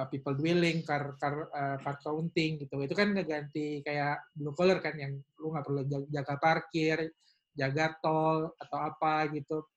uh, 0.00 0.08
people 0.08 0.32
dwelling, 0.32 0.80
car 0.86 1.18
car 1.20 1.52
uh, 1.52 1.76
car 1.84 2.00
counting 2.00 2.64
gitu. 2.64 2.80
Itu 2.80 2.94
kan 2.96 3.12
ngeganti 3.12 3.84
kayak 3.84 4.32
blue 4.32 4.56
collar 4.56 4.80
kan 4.80 4.96
yang 4.96 5.20
lu 5.36 5.52
nggak 5.52 5.66
perlu 5.68 5.82
jaga 6.08 6.34
parkir, 6.40 7.12
jaga 7.52 7.92
tol 8.00 8.54
atau 8.56 8.78
apa 8.78 9.28
gitu. 9.36 9.68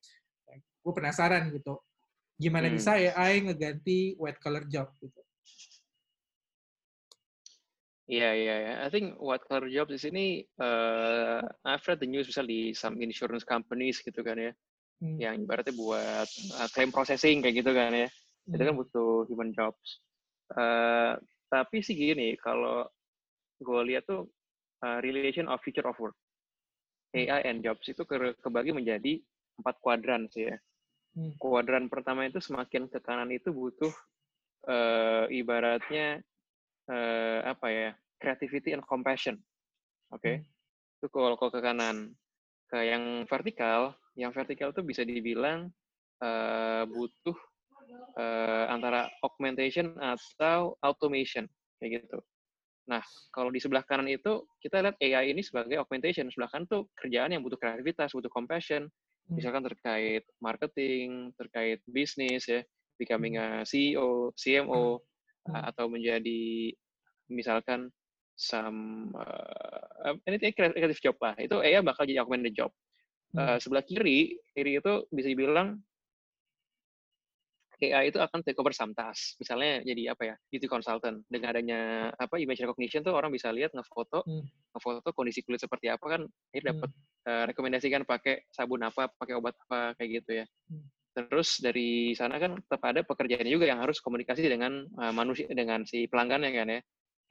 Gue 0.80 0.94
penasaran 0.96 1.52
gitu. 1.52 1.84
Gimana 2.40 2.72
hmm. 2.72 2.76
bisa 2.80 2.96
AI 2.96 3.44
ngeganti 3.52 4.16
white 4.16 4.40
collar 4.40 4.64
job 4.72 4.88
gitu. 5.04 5.20
Iya, 8.12 8.28
yeah, 8.28 8.34
iya, 8.36 8.44
yeah, 8.44 8.58
yeah. 8.60 8.78
I 8.84 8.90
think 8.92 9.16
white 9.24 9.46
collar 9.48 9.72
job 9.72 9.88
di 9.88 9.96
sini, 9.96 10.44
uh, 10.60 11.40
I've 11.64 11.86
read 11.88 12.04
the 12.04 12.12
news 12.12 12.28
misalnya 12.28 12.52
di 12.52 12.62
some 12.76 13.00
insurance 13.00 13.48
companies 13.48 14.04
gitu 14.04 14.20
kan 14.20 14.36
ya, 14.36 14.52
hmm. 15.02 15.18
yang 15.18 15.34
ibaratnya 15.42 15.74
buat 15.74 16.30
uh, 16.62 16.70
claim 16.72 16.94
processing 16.94 17.42
kayak 17.42 17.66
gitu 17.66 17.72
kan 17.74 17.92
ya, 17.92 18.08
hmm. 18.08 18.54
itu 18.56 18.64
kan 18.64 18.74
hmm. 18.78 18.82
butuh 18.86 19.12
human 19.28 19.50
jobs. 19.52 20.00
Uh, 20.54 21.18
tapi 21.52 21.82
sih 21.84 21.98
gini, 21.98 22.38
kalau 22.40 22.88
gue 23.60 23.82
lihat 23.92 24.08
tuh 24.08 24.30
uh, 24.86 25.02
relation 25.04 25.50
of 25.50 25.60
future 25.66 25.84
of 25.84 25.98
work, 25.98 26.16
AI 27.12 27.44
and 27.50 27.66
jobs 27.66 27.84
itu 27.90 28.06
ke 28.06 28.38
kebagi 28.40 28.72
menjadi 28.72 29.20
empat 29.60 29.76
kuadran 29.84 30.30
sih 30.32 30.48
ya. 30.48 30.56
Hmm. 31.12 31.36
Kuadran 31.36 31.92
pertama 31.92 32.24
itu 32.24 32.40
semakin 32.40 32.88
ke 32.88 33.04
kanan 33.04 33.28
itu 33.36 33.52
butuh 33.52 33.92
uh, 34.70 35.28
ibaratnya 35.28 36.24
uh, 36.88 37.40
apa 37.44 37.68
ya 37.68 37.90
creativity 38.22 38.72
and 38.72 38.86
compassion. 38.88 39.36
Oke, 40.12 40.24
okay? 40.24 40.36
hmm. 40.40 40.98
itu 41.02 41.08
kalau 41.12 41.36
ke 41.36 41.60
kanan. 41.60 42.16
Ke 42.72 42.88
yang 42.88 43.28
vertikal, 43.28 43.92
yang 44.16 44.32
vertikal 44.32 44.72
itu 44.72 44.80
bisa 44.80 45.04
dibilang 45.04 45.68
uh, 46.24 46.88
butuh 46.88 47.36
uh, 48.16 48.66
antara 48.72 49.12
augmentation 49.28 49.92
atau 50.00 50.80
automation 50.80 51.52
kayak 51.84 52.08
gitu. 52.08 52.24
Nah, 52.90 53.04
kalau 53.30 53.54
di 53.54 53.62
sebelah 53.62 53.86
kanan 53.86 54.10
itu 54.10 54.48
kita 54.64 54.82
lihat 54.82 54.96
AI 55.00 55.36
ini 55.36 55.44
sebagai 55.46 55.78
augmentation. 55.78 56.28
Sebelah 56.32 56.50
kanan 56.50 56.68
tuh 56.68 56.88
kerjaan 56.98 57.36
yang 57.36 57.44
butuh 57.46 57.60
kreativitas, 57.60 58.16
butuh 58.16 58.32
compassion, 58.32 58.88
hmm. 58.88 59.36
misalkan 59.38 59.64
terkait 59.68 60.24
marketing, 60.42 61.36
terkait 61.38 61.80
bisnis 61.88 62.48
ya, 62.50 62.64
becoming 62.98 63.38
a 63.38 63.68
CEO, 63.68 64.34
CMO 64.36 65.00
hmm. 65.00 65.52
hmm. 65.52 65.64
atau 65.72 65.86
menjadi 65.88 66.74
misalkan 67.32 67.88
some 68.36 69.12
uh, 69.14 70.16
anything 70.26 70.54
creative 70.56 71.02
job 71.02 71.18
lah. 71.22 71.36
Itu 71.38 71.62
AI 71.62 71.84
bakal 71.86 72.08
jadi 72.10 72.24
augmented 72.24 72.56
job. 72.56 72.72
Uh, 73.32 73.56
sebelah 73.64 73.84
kiri, 73.88 74.36
kiri 74.52 74.76
itu 74.76 75.08
bisa 75.08 75.32
dibilang 75.32 75.80
AI 77.82 78.14
itu 78.14 78.22
akan 78.22 78.46
take 78.46 78.60
over 78.62 78.70
some 78.70 78.94
task. 78.94 79.42
Misalnya 79.42 79.82
jadi 79.82 80.14
apa 80.14 80.24
ya, 80.30 80.36
beauty 80.54 80.70
consultant. 80.70 81.26
Dengan 81.26 81.58
adanya 81.58 81.80
apa 82.14 82.38
image 82.38 82.62
recognition 82.62 83.02
tuh 83.02 83.18
orang 83.18 83.34
bisa 83.34 83.50
lihat 83.50 83.74
ngefoto, 83.74 84.22
hmm. 84.22 84.78
ngefoto 84.78 85.10
kondisi 85.18 85.42
kulit 85.42 85.58
seperti 85.58 85.90
apa 85.90 86.06
kan, 86.06 86.22
ini 86.54 86.62
dapat 86.62 86.90
hmm. 86.94 87.26
uh, 87.26 87.44
rekomendasikan 87.50 88.06
pakai 88.06 88.46
sabun 88.54 88.86
apa, 88.86 89.10
pakai 89.18 89.34
obat 89.34 89.58
apa 89.66 89.98
kayak 89.98 90.10
gitu 90.22 90.32
ya. 90.44 90.46
Hmm. 90.70 90.86
Terus 91.12 91.60
dari 91.60 92.14
sana 92.14 92.38
kan 92.38 92.62
tetap 92.62 92.82
ada 92.86 93.02
pekerjaan 93.02 93.50
juga 93.50 93.66
yang 93.66 93.82
harus 93.82 93.98
komunikasi 94.00 94.46
dengan 94.46 94.86
uh, 95.02 95.12
manusia 95.12 95.50
dengan 95.50 95.82
si 95.84 96.06
pelanggannya 96.06 96.52
kan 96.54 96.68
ya. 96.70 96.82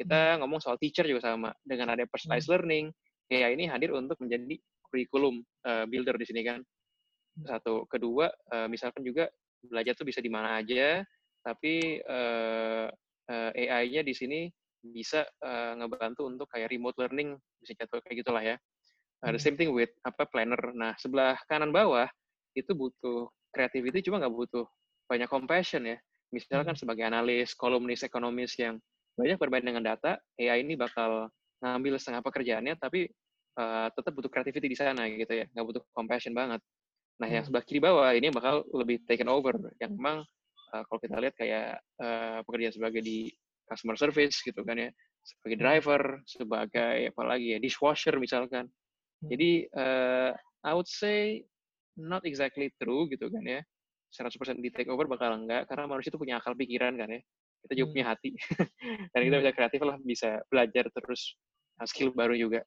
Kita 0.00 0.34
hmm. 0.34 0.36
ngomong 0.40 0.64
soal 0.64 0.80
teacher 0.80 1.04
juga 1.04 1.28
sama. 1.28 1.52
Dengan 1.60 1.92
ada 1.92 2.08
personalized 2.08 2.48
hmm. 2.48 2.56
learning, 2.56 2.84
AI 3.28 3.52
ini 3.52 3.68
hadir 3.68 3.92
untuk 3.92 4.16
menjadi 4.16 4.56
kurikulum 4.88 5.44
uh, 5.68 5.84
builder 5.84 6.16
di 6.16 6.24
sini 6.24 6.40
kan. 6.40 6.64
Hmm. 6.64 7.44
Satu, 7.44 7.84
kedua, 7.84 8.32
uh, 8.48 8.64
misalkan 8.72 9.04
juga 9.04 9.28
belajar 9.60 9.92
tuh 9.92 10.08
bisa 10.08 10.24
di 10.24 10.32
mana 10.32 10.56
aja, 10.56 11.04
tapi 11.44 12.00
uh, 12.08 12.88
uh, 13.28 13.50
AI-nya 13.52 14.00
di 14.00 14.16
sini 14.16 14.48
bisa 14.80 15.28
uh, 15.44 15.76
ngebantu 15.76 16.24
untuk 16.24 16.48
kayak 16.48 16.72
remote 16.72 16.96
learning, 16.96 17.36
bisa 17.60 17.76
jatuh 17.76 18.00
kayak 18.00 18.24
gitulah 18.24 18.40
ya. 18.40 18.56
Uh, 19.20 19.36
the 19.36 19.40
same 19.40 19.60
thing 19.60 19.68
with 19.76 19.92
apa 20.08 20.24
planner. 20.24 20.72
Nah, 20.72 20.96
sebelah 20.96 21.36
kanan 21.44 21.68
bawah 21.68 22.08
itu 22.56 22.72
butuh 22.72 23.28
creativity 23.52 24.00
cuma 24.00 24.16
nggak 24.16 24.32
butuh 24.32 24.64
banyak 25.04 25.28
compassion 25.28 25.84
ya. 25.84 26.00
Misalkan 26.32 26.72
sebagai 26.72 27.04
analis, 27.04 27.52
kolumnis, 27.52 28.00
ekonomis 28.00 28.56
yang 28.56 28.80
banyak 29.20 29.36
bermain 29.36 29.60
dengan 29.60 29.84
data, 29.84 30.16
AI 30.40 30.64
ini 30.64 30.80
bakal 30.80 31.28
ngambil 31.60 32.00
setengah 32.00 32.24
pekerjaannya, 32.24 32.74
tapi 32.80 33.04
uh, 33.60 33.92
tetap 33.92 34.16
butuh 34.16 34.32
creativity 34.32 34.72
di 34.72 34.78
sana 34.78 35.04
gitu 35.12 35.28
ya, 35.28 35.44
nggak 35.52 35.66
butuh 35.68 35.82
compassion 35.92 36.32
banget. 36.32 36.64
Nah, 37.20 37.28
yang 37.28 37.44
hmm. 37.44 37.52
sebelah 37.52 37.64
kiri 37.68 37.80
bawah 37.84 38.08
ini 38.16 38.32
bakal 38.32 38.64
lebih 38.72 39.04
taken 39.04 39.28
over, 39.28 39.60
yang 39.76 39.92
memang 39.92 40.24
uh, 40.72 40.82
kalau 40.88 41.00
kita 41.04 41.20
lihat 41.20 41.34
kayak 41.36 41.76
uh, 42.00 42.40
pekerjaan 42.48 42.72
sebagai 42.72 43.04
di 43.04 43.28
customer 43.68 44.00
service 44.00 44.40
gitu 44.40 44.64
kan 44.64 44.80
ya, 44.80 44.90
sebagai 45.20 45.56
hmm. 45.60 45.64
driver, 45.68 46.02
sebagai 46.24 46.96
apa 47.12 47.22
lagi 47.28 47.52
ya, 47.54 47.58
dishwasher 47.60 48.16
misalkan. 48.16 48.64
Jadi 49.20 49.68
uh, 49.76 50.32
I 50.64 50.72
would 50.72 50.88
say 50.88 51.44
not 52.00 52.24
exactly 52.24 52.72
true 52.80 53.04
gitu 53.12 53.28
kan 53.28 53.44
ya. 53.44 53.60
100% 54.10 54.58
di 54.58 54.74
take 54.74 54.90
over 54.90 55.06
bakal 55.06 55.38
enggak 55.38 55.70
karena 55.70 55.86
manusia 55.86 56.10
itu 56.10 56.18
punya 56.18 56.42
akal 56.42 56.58
pikiran 56.58 56.98
kan 56.98 57.14
ya 57.14 57.22
kita 57.66 57.72
juga 57.76 57.86
hmm. 57.86 57.94
punya 57.94 58.06
hati 58.12 58.30
dan 59.12 59.20
kita 59.26 59.36
bisa 59.40 59.52
kreatif 59.54 59.80
lah 59.84 59.96
bisa 60.02 60.30
belajar 60.48 60.84
terus 60.92 61.36
skill 61.88 62.12
baru 62.12 62.36
juga 62.36 62.60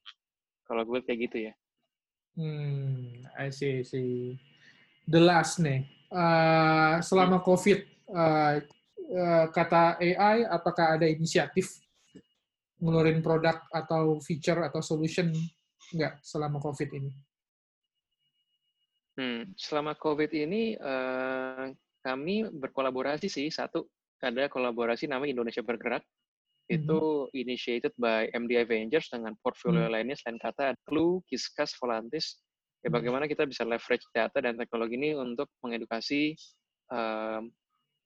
kalau 0.66 0.84
gue 0.88 1.00
kayak 1.06 1.20
gitu 1.30 1.38
ya 1.50 1.54
hmm 2.38 3.28
I 3.38 3.50
see, 3.54 3.82
I 3.82 3.86
see. 3.86 4.38
the 5.06 5.22
last 5.22 5.60
nih 5.60 5.86
uh, 6.14 7.02
selama 7.04 7.42
hmm. 7.42 7.46
covid 7.46 7.80
uh, 8.10 8.62
uh, 9.14 9.46
kata 9.52 10.02
AI 10.02 10.48
apakah 10.48 10.98
ada 10.98 11.06
inisiatif 11.06 11.82
ngeluarin 12.84 13.24
produk 13.24 13.64
atau 13.72 14.20
feature 14.20 14.60
atau 14.66 14.84
solution 14.84 15.32
enggak 15.94 16.20
selama 16.26 16.60
covid 16.60 16.90
ini 16.92 17.12
Hmm, 19.14 19.54
selama 19.54 19.94
COVID 19.94 20.34
ini 20.34 20.74
uh, 20.74 21.70
kami 22.02 22.50
berkolaborasi 22.50 23.30
sih 23.30 23.54
satu 23.54 23.86
ada 24.24 24.48
kolaborasi 24.48 25.12
namanya 25.12 25.36
Indonesia 25.36 25.62
Bergerak 25.62 26.02
mm-hmm. 26.02 26.76
itu 26.80 27.00
initiated 27.36 27.94
by 28.00 28.32
MD 28.32 28.64
Avengers 28.64 29.12
dengan 29.12 29.36
portfolio 29.44 29.86
mm-hmm. 29.86 29.94
lainnya 29.94 30.16
selain 30.16 30.40
kata 30.40 30.74
Clue, 30.88 31.20
Kiskas, 31.28 31.76
Volantis 31.78 32.40
ya 32.84 32.92
hmm. 32.92 33.00
bagaimana 33.00 33.26
kita 33.32 33.48
bisa 33.48 33.64
leverage 33.64 34.04
data 34.12 34.44
dan 34.44 34.60
teknologi 34.60 35.00
ini 35.00 35.16
untuk 35.16 35.48
mengedukasi 35.64 36.36
uh, 36.92 37.40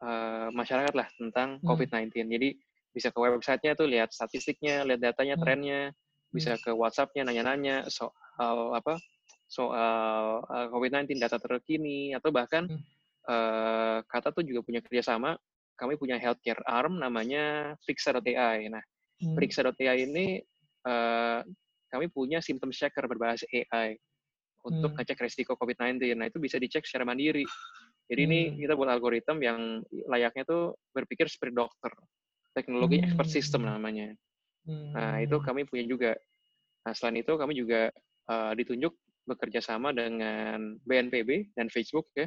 uh, 0.05 0.47
masyarakat 0.53 0.93
lah 0.93 1.09
tentang 1.17 1.57
hmm. 1.57 1.65
COVID-19 1.65 2.13
jadi 2.13 2.49
bisa 2.93 3.09
ke 3.09 3.17
websitenya 3.17 3.73
tuh 3.73 3.89
lihat 3.89 4.13
statistiknya 4.13 4.85
lihat 4.85 5.01
datanya 5.01 5.35
hmm. 5.35 5.43
trennya 5.43 5.81
bisa 6.29 6.61
ke 6.61 6.69
WhatsAppnya 6.69 7.25
nanya-nanya 7.25 7.89
soal 7.89 8.77
apa 8.77 9.01
soal 9.49 10.45
uh, 10.45 10.67
COVID-19 10.69 11.17
data 11.17 11.41
terkini 11.41 12.13
atau 12.13 12.29
bahkan 12.29 12.69
hmm. 12.69 12.81
uh, 13.25 13.99
kata 14.05 14.29
tuh 14.29 14.45
juga 14.45 14.61
punya 14.61 14.85
kerjasama 14.85 15.33
kami 15.77 15.93
punya 15.95 16.17
healthcare 16.17 16.59
arm 16.65 16.97
namanya 16.97 17.77
Fixa.ai. 17.85 18.67
Nah, 18.67 18.83
hmm. 19.21 19.37
Fixa.ai 19.37 19.97
ini 20.09 20.41
uh, 20.89 21.45
kami 21.93 22.09
punya 22.11 22.41
symptom 22.41 22.73
checker 22.73 23.05
berbasis 23.05 23.47
AI 23.53 23.95
untuk 24.65 24.91
hmm. 24.91 24.97
ngecek 24.99 25.21
resiko 25.21 25.53
COVID-19. 25.55 26.17
Nah, 26.17 26.27
itu 26.27 26.41
bisa 26.41 26.57
dicek 26.57 26.83
secara 26.83 27.07
mandiri. 27.07 27.45
Jadi 28.09 28.21
hmm. 28.25 28.29
ini 28.33 28.39
kita 28.65 28.73
buat 28.73 28.89
algoritma 28.91 29.37
yang 29.39 29.85
layaknya 30.09 30.43
tuh 30.43 30.75
berpikir 30.91 31.29
seperti 31.29 31.55
dokter. 31.55 31.93
Teknologi 32.57 32.99
hmm. 32.99 33.05
expert 33.07 33.29
system 33.29 33.69
namanya. 33.69 34.11
Hmm. 34.65 34.91
Nah, 34.91 35.15
itu 35.21 35.37
kami 35.39 35.63
punya 35.69 35.85
juga. 35.85 36.11
Nah, 36.83 36.93
selain 36.97 37.21
itu 37.21 37.31
kami 37.37 37.53
juga 37.53 37.93
uh, 38.27 38.51
ditunjuk 38.57 38.91
bekerja 39.27 39.59
sama 39.59 39.91
dengan 39.91 40.79
BNPB 40.87 41.51
dan 41.53 41.67
Facebook 41.67 42.07
ya 42.15 42.25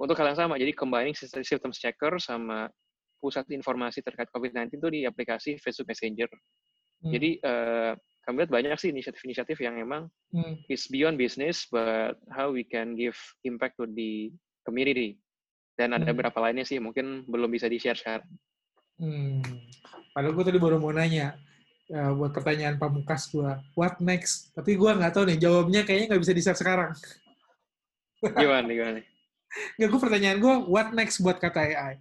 untuk 0.00 0.16
hal 0.16 0.32
yang 0.32 0.40
sama. 0.40 0.56
Jadi 0.56 0.72
combining 0.72 1.12
system 1.12 1.44
checker 1.76 2.16
sama 2.16 2.72
pusat 3.20 3.44
informasi 3.52 4.00
terkait 4.00 4.32
COVID-19 4.32 4.80
itu 4.80 4.88
di 4.88 5.00
aplikasi 5.04 5.60
Facebook 5.60 5.92
Messenger. 5.92 6.32
Hmm. 7.04 7.12
Jadi 7.12 7.36
uh, 7.44 7.92
kami 8.24 8.44
lihat 8.44 8.52
banyak 8.52 8.76
sih 8.80 8.88
inisiatif-inisiatif 8.96 9.60
yang 9.60 9.76
memang 9.76 10.08
hmm. 10.32 10.64
is 10.72 10.88
beyond 10.88 11.20
business, 11.20 11.68
but 11.68 12.16
how 12.32 12.48
we 12.48 12.64
can 12.64 12.96
give 12.96 13.16
impact 13.44 13.76
to 13.76 13.84
the 13.92 14.32
community. 14.64 15.20
Dan 15.76 15.92
ada 15.92 16.08
hmm. 16.08 16.16
beberapa 16.16 16.40
lainnya 16.40 16.64
sih 16.64 16.80
mungkin 16.80 17.28
belum 17.28 17.52
bisa 17.52 17.68
di-share 17.68 17.96
sekarang. 17.96 18.28
Hmm. 18.96 19.44
Padahal 20.16 20.32
gue 20.32 20.44
tadi 20.48 20.58
baru 20.60 20.76
mau 20.80 20.92
nanya, 20.92 21.36
ya, 21.88 22.12
buat 22.12 22.32
pertanyaan 22.32 22.76
pamungkas 22.80 23.28
gue, 23.32 23.48
what 23.76 23.96
next? 24.00 24.52
Tapi 24.56 24.76
gue 24.76 24.90
nggak 24.92 25.12
tahu 25.12 25.24
nih, 25.28 25.38
jawabnya 25.40 25.84
kayaknya 25.84 26.16
nggak 26.16 26.22
bisa 26.24 26.36
di-share 26.36 26.60
sekarang. 26.60 26.92
gimana, 28.20 28.68
gimana? 28.68 29.00
Nggak, 29.78 29.88
gue 29.90 30.00
pertanyaan 30.00 30.38
gue, 30.38 30.54
what 30.70 30.94
next 30.94 31.18
buat 31.22 31.42
kata 31.42 31.58
AI? 31.74 31.94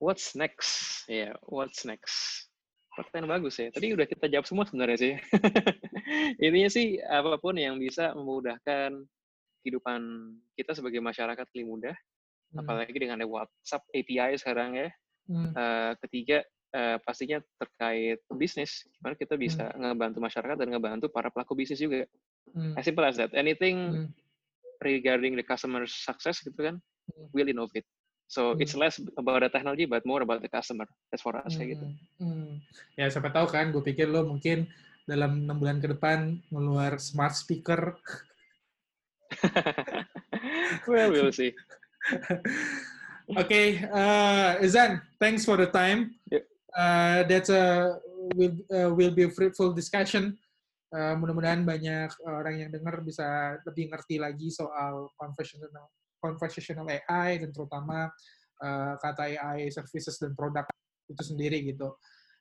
What's 0.00 0.32
next? 0.32 1.04
Ya, 1.04 1.32
yeah, 1.32 1.34
what's 1.44 1.84
next? 1.84 2.48
Pertanyaan 2.96 3.36
bagus 3.36 3.60
ya. 3.60 3.68
Tadi 3.68 3.92
udah 3.92 4.08
kita 4.08 4.32
jawab 4.32 4.48
semua 4.48 4.64
sebenarnya 4.64 4.98
sih. 4.98 5.14
Intinya 6.44 6.70
sih, 6.72 6.96
apa 7.04 7.36
pun 7.36 7.60
yang 7.60 7.76
bisa 7.76 8.16
memudahkan 8.16 8.96
kehidupan 9.60 10.00
kita 10.56 10.72
sebagai 10.72 11.04
masyarakat 11.04 11.44
lebih 11.52 11.66
mudah, 11.68 11.94
hmm. 12.56 12.64
apalagi 12.64 12.96
dengan 12.96 13.20
ada 13.20 13.28
WhatsApp 13.28 13.84
API 13.92 14.40
sekarang 14.40 14.80
ya. 14.80 14.88
Hmm. 15.28 15.52
Uh, 15.52 15.92
ketiga, 16.08 16.42
uh, 16.72 16.96
pastinya 17.04 17.38
terkait 17.60 18.24
bisnis, 18.34 18.88
gimana 18.98 19.14
kita 19.20 19.36
bisa 19.36 19.68
hmm. 19.68 19.84
ngebantu 19.84 20.18
masyarakat 20.24 20.56
dan 20.56 20.68
ngebantu 20.72 21.06
para 21.12 21.28
pelaku 21.28 21.52
bisnis 21.52 21.78
juga. 21.78 22.08
Hmm. 22.56 22.72
As 22.74 22.88
simple 22.88 23.04
as 23.04 23.20
that. 23.20 23.36
Anything 23.36 24.08
hmm. 24.08 24.29
Regarding 24.80 25.36
the 25.36 25.44
customer 25.44 25.84
success 25.86 26.40
gitu 26.42 26.56
kan, 26.56 26.76
hmm. 26.80 27.26
will 27.32 27.48
innovate. 27.48 27.86
So 28.30 28.54
hmm. 28.54 28.62
it's 28.62 28.74
less 28.74 28.98
about 29.16 29.44
the 29.44 29.50
technology, 29.52 29.86
but 29.86 30.04
more 30.04 30.22
about 30.24 30.42
the 30.42 30.50
customer. 30.50 30.88
That's 31.08 31.22
for 31.22 31.36
us 31.36 31.54
hmm. 31.54 31.58
kayak 31.58 31.70
gitu. 31.76 31.86
Hmm. 32.18 32.32
hmm. 32.32 32.52
Ya 32.96 33.06
siapa 33.08 33.30
tahu 33.30 33.46
kan, 33.48 33.70
gue 33.70 33.82
pikir 33.82 34.10
lo 34.10 34.26
mungkin 34.26 34.68
dalam 35.08 35.48
enam 35.48 35.56
bulan 35.58 35.82
ke 35.82 35.90
depan 35.90 36.38
ngeluar 36.52 37.00
smart 37.00 37.34
speaker. 37.34 37.98
well, 40.90 41.10
we'll 41.14 41.30
see. 41.30 41.54
okay, 43.38 43.86
uh, 43.90 44.58
Izan, 44.58 44.98
thanks 45.22 45.46
for 45.46 45.54
the 45.54 45.70
time. 45.70 46.18
Yep. 46.34 46.50
uh, 46.76 47.22
that's 47.24 47.48
a 47.48 47.96
will 48.34 48.54
uh, 48.70 48.90
will 48.94 49.10
be 49.10 49.24
a 49.24 49.30
fruitful 49.30 49.72
discussion. 49.72 50.38
Uh, 50.90 51.14
mudah-mudahan 51.22 51.62
banyak 51.62 52.10
orang 52.26 52.66
yang 52.66 52.70
dengar 52.74 52.98
bisa 53.06 53.54
lebih 53.62 53.94
ngerti 53.94 54.18
lagi 54.18 54.50
soal 54.50 55.06
conversational 55.14 55.86
conversational 56.18 56.90
AI 56.90 57.38
dan 57.38 57.54
terutama 57.54 58.10
uh, 58.60 58.94
kata 58.98 59.30
AI 59.38 59.70
services 59.70 60.18
dan 60.18 60.34
produk 60.34 60.66
itu 61.06 61.22
sendiri 61.22 61.62
gitu. 61.62 61.94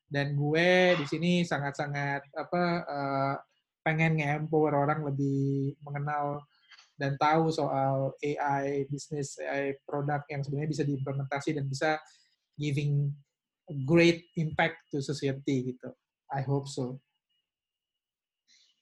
Dan 0.10 0.34
gue 0.34 0.98
di 0.98 1.06
sini 1.06 1.46
sangat-sangat 1.46 2.26
apa 2.34 2.64
uh, 2.90 3.36
pengen 3.86 4.20
nge-empower 4.20 4.74
orang 4.76 5.06
lebih 5.06 5.78
mengenal 5.86 6.42
dan 7.00 7.16
tahu 7.16 7.48
soal 7.48 8.12
AI 8.20 8.84
bisnis 8.92 9.40
AI 9.40 9.80
produk 9.88 10.20
yang 10.28 10.44
sebenarnya 10.44 10.70
bisa 10.70 10.84
diimplementasi 10.84 11.50
dan 11.56 11.66
bisa 11.70 11.96
giving 12.60 13.14
great 13.88 14.28
impact 14.36 14.84
to 14.92 15.00
society 15.00 15.74
gitu. 15.74 15.90
I 16.28 16.44
hope 16.44 16.68
so. 16.68 17.00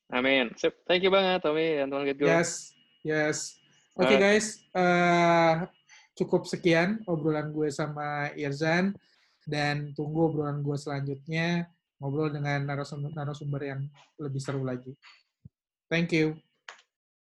Amin. 0.07 0.55
Thank 0.87 1.03
you 1.03 1.11
banget 1.11 1.43
Tommy 1.43 1.83
dan 1.83 1.91
teman 1.91 2.07
Yes, 2.15 2.71
yes. 3.03 3.59
Oke 3.97 4.13
okay, 4.13 4.17
guys, 4.21 4.61
uh, 4.77 5.65
cukup 6.13 6.45
sekian 6.45 7.01
obrolan 7.09 7.49
gue 7.49 7.67
sama 7.73 8.29
Irzan 8.37 8.93
dan 9.43 9.91
tunggu 9.97 10.29
obrolan 10.29 10.61
gue 10.61 10.77
selanjutnya 10.77 11.65
ngobrol 11.97 12.29
dengan 12.29 12.61
narasumber, 12.61 13.09
narasumber 13.17 13.61
yang 13.65 13.81
lebih 14.21 14.37
seru 14.37 14.61
lagi. 14.61 14.93
Thank 15.89 16.13
you. 16.13 16.37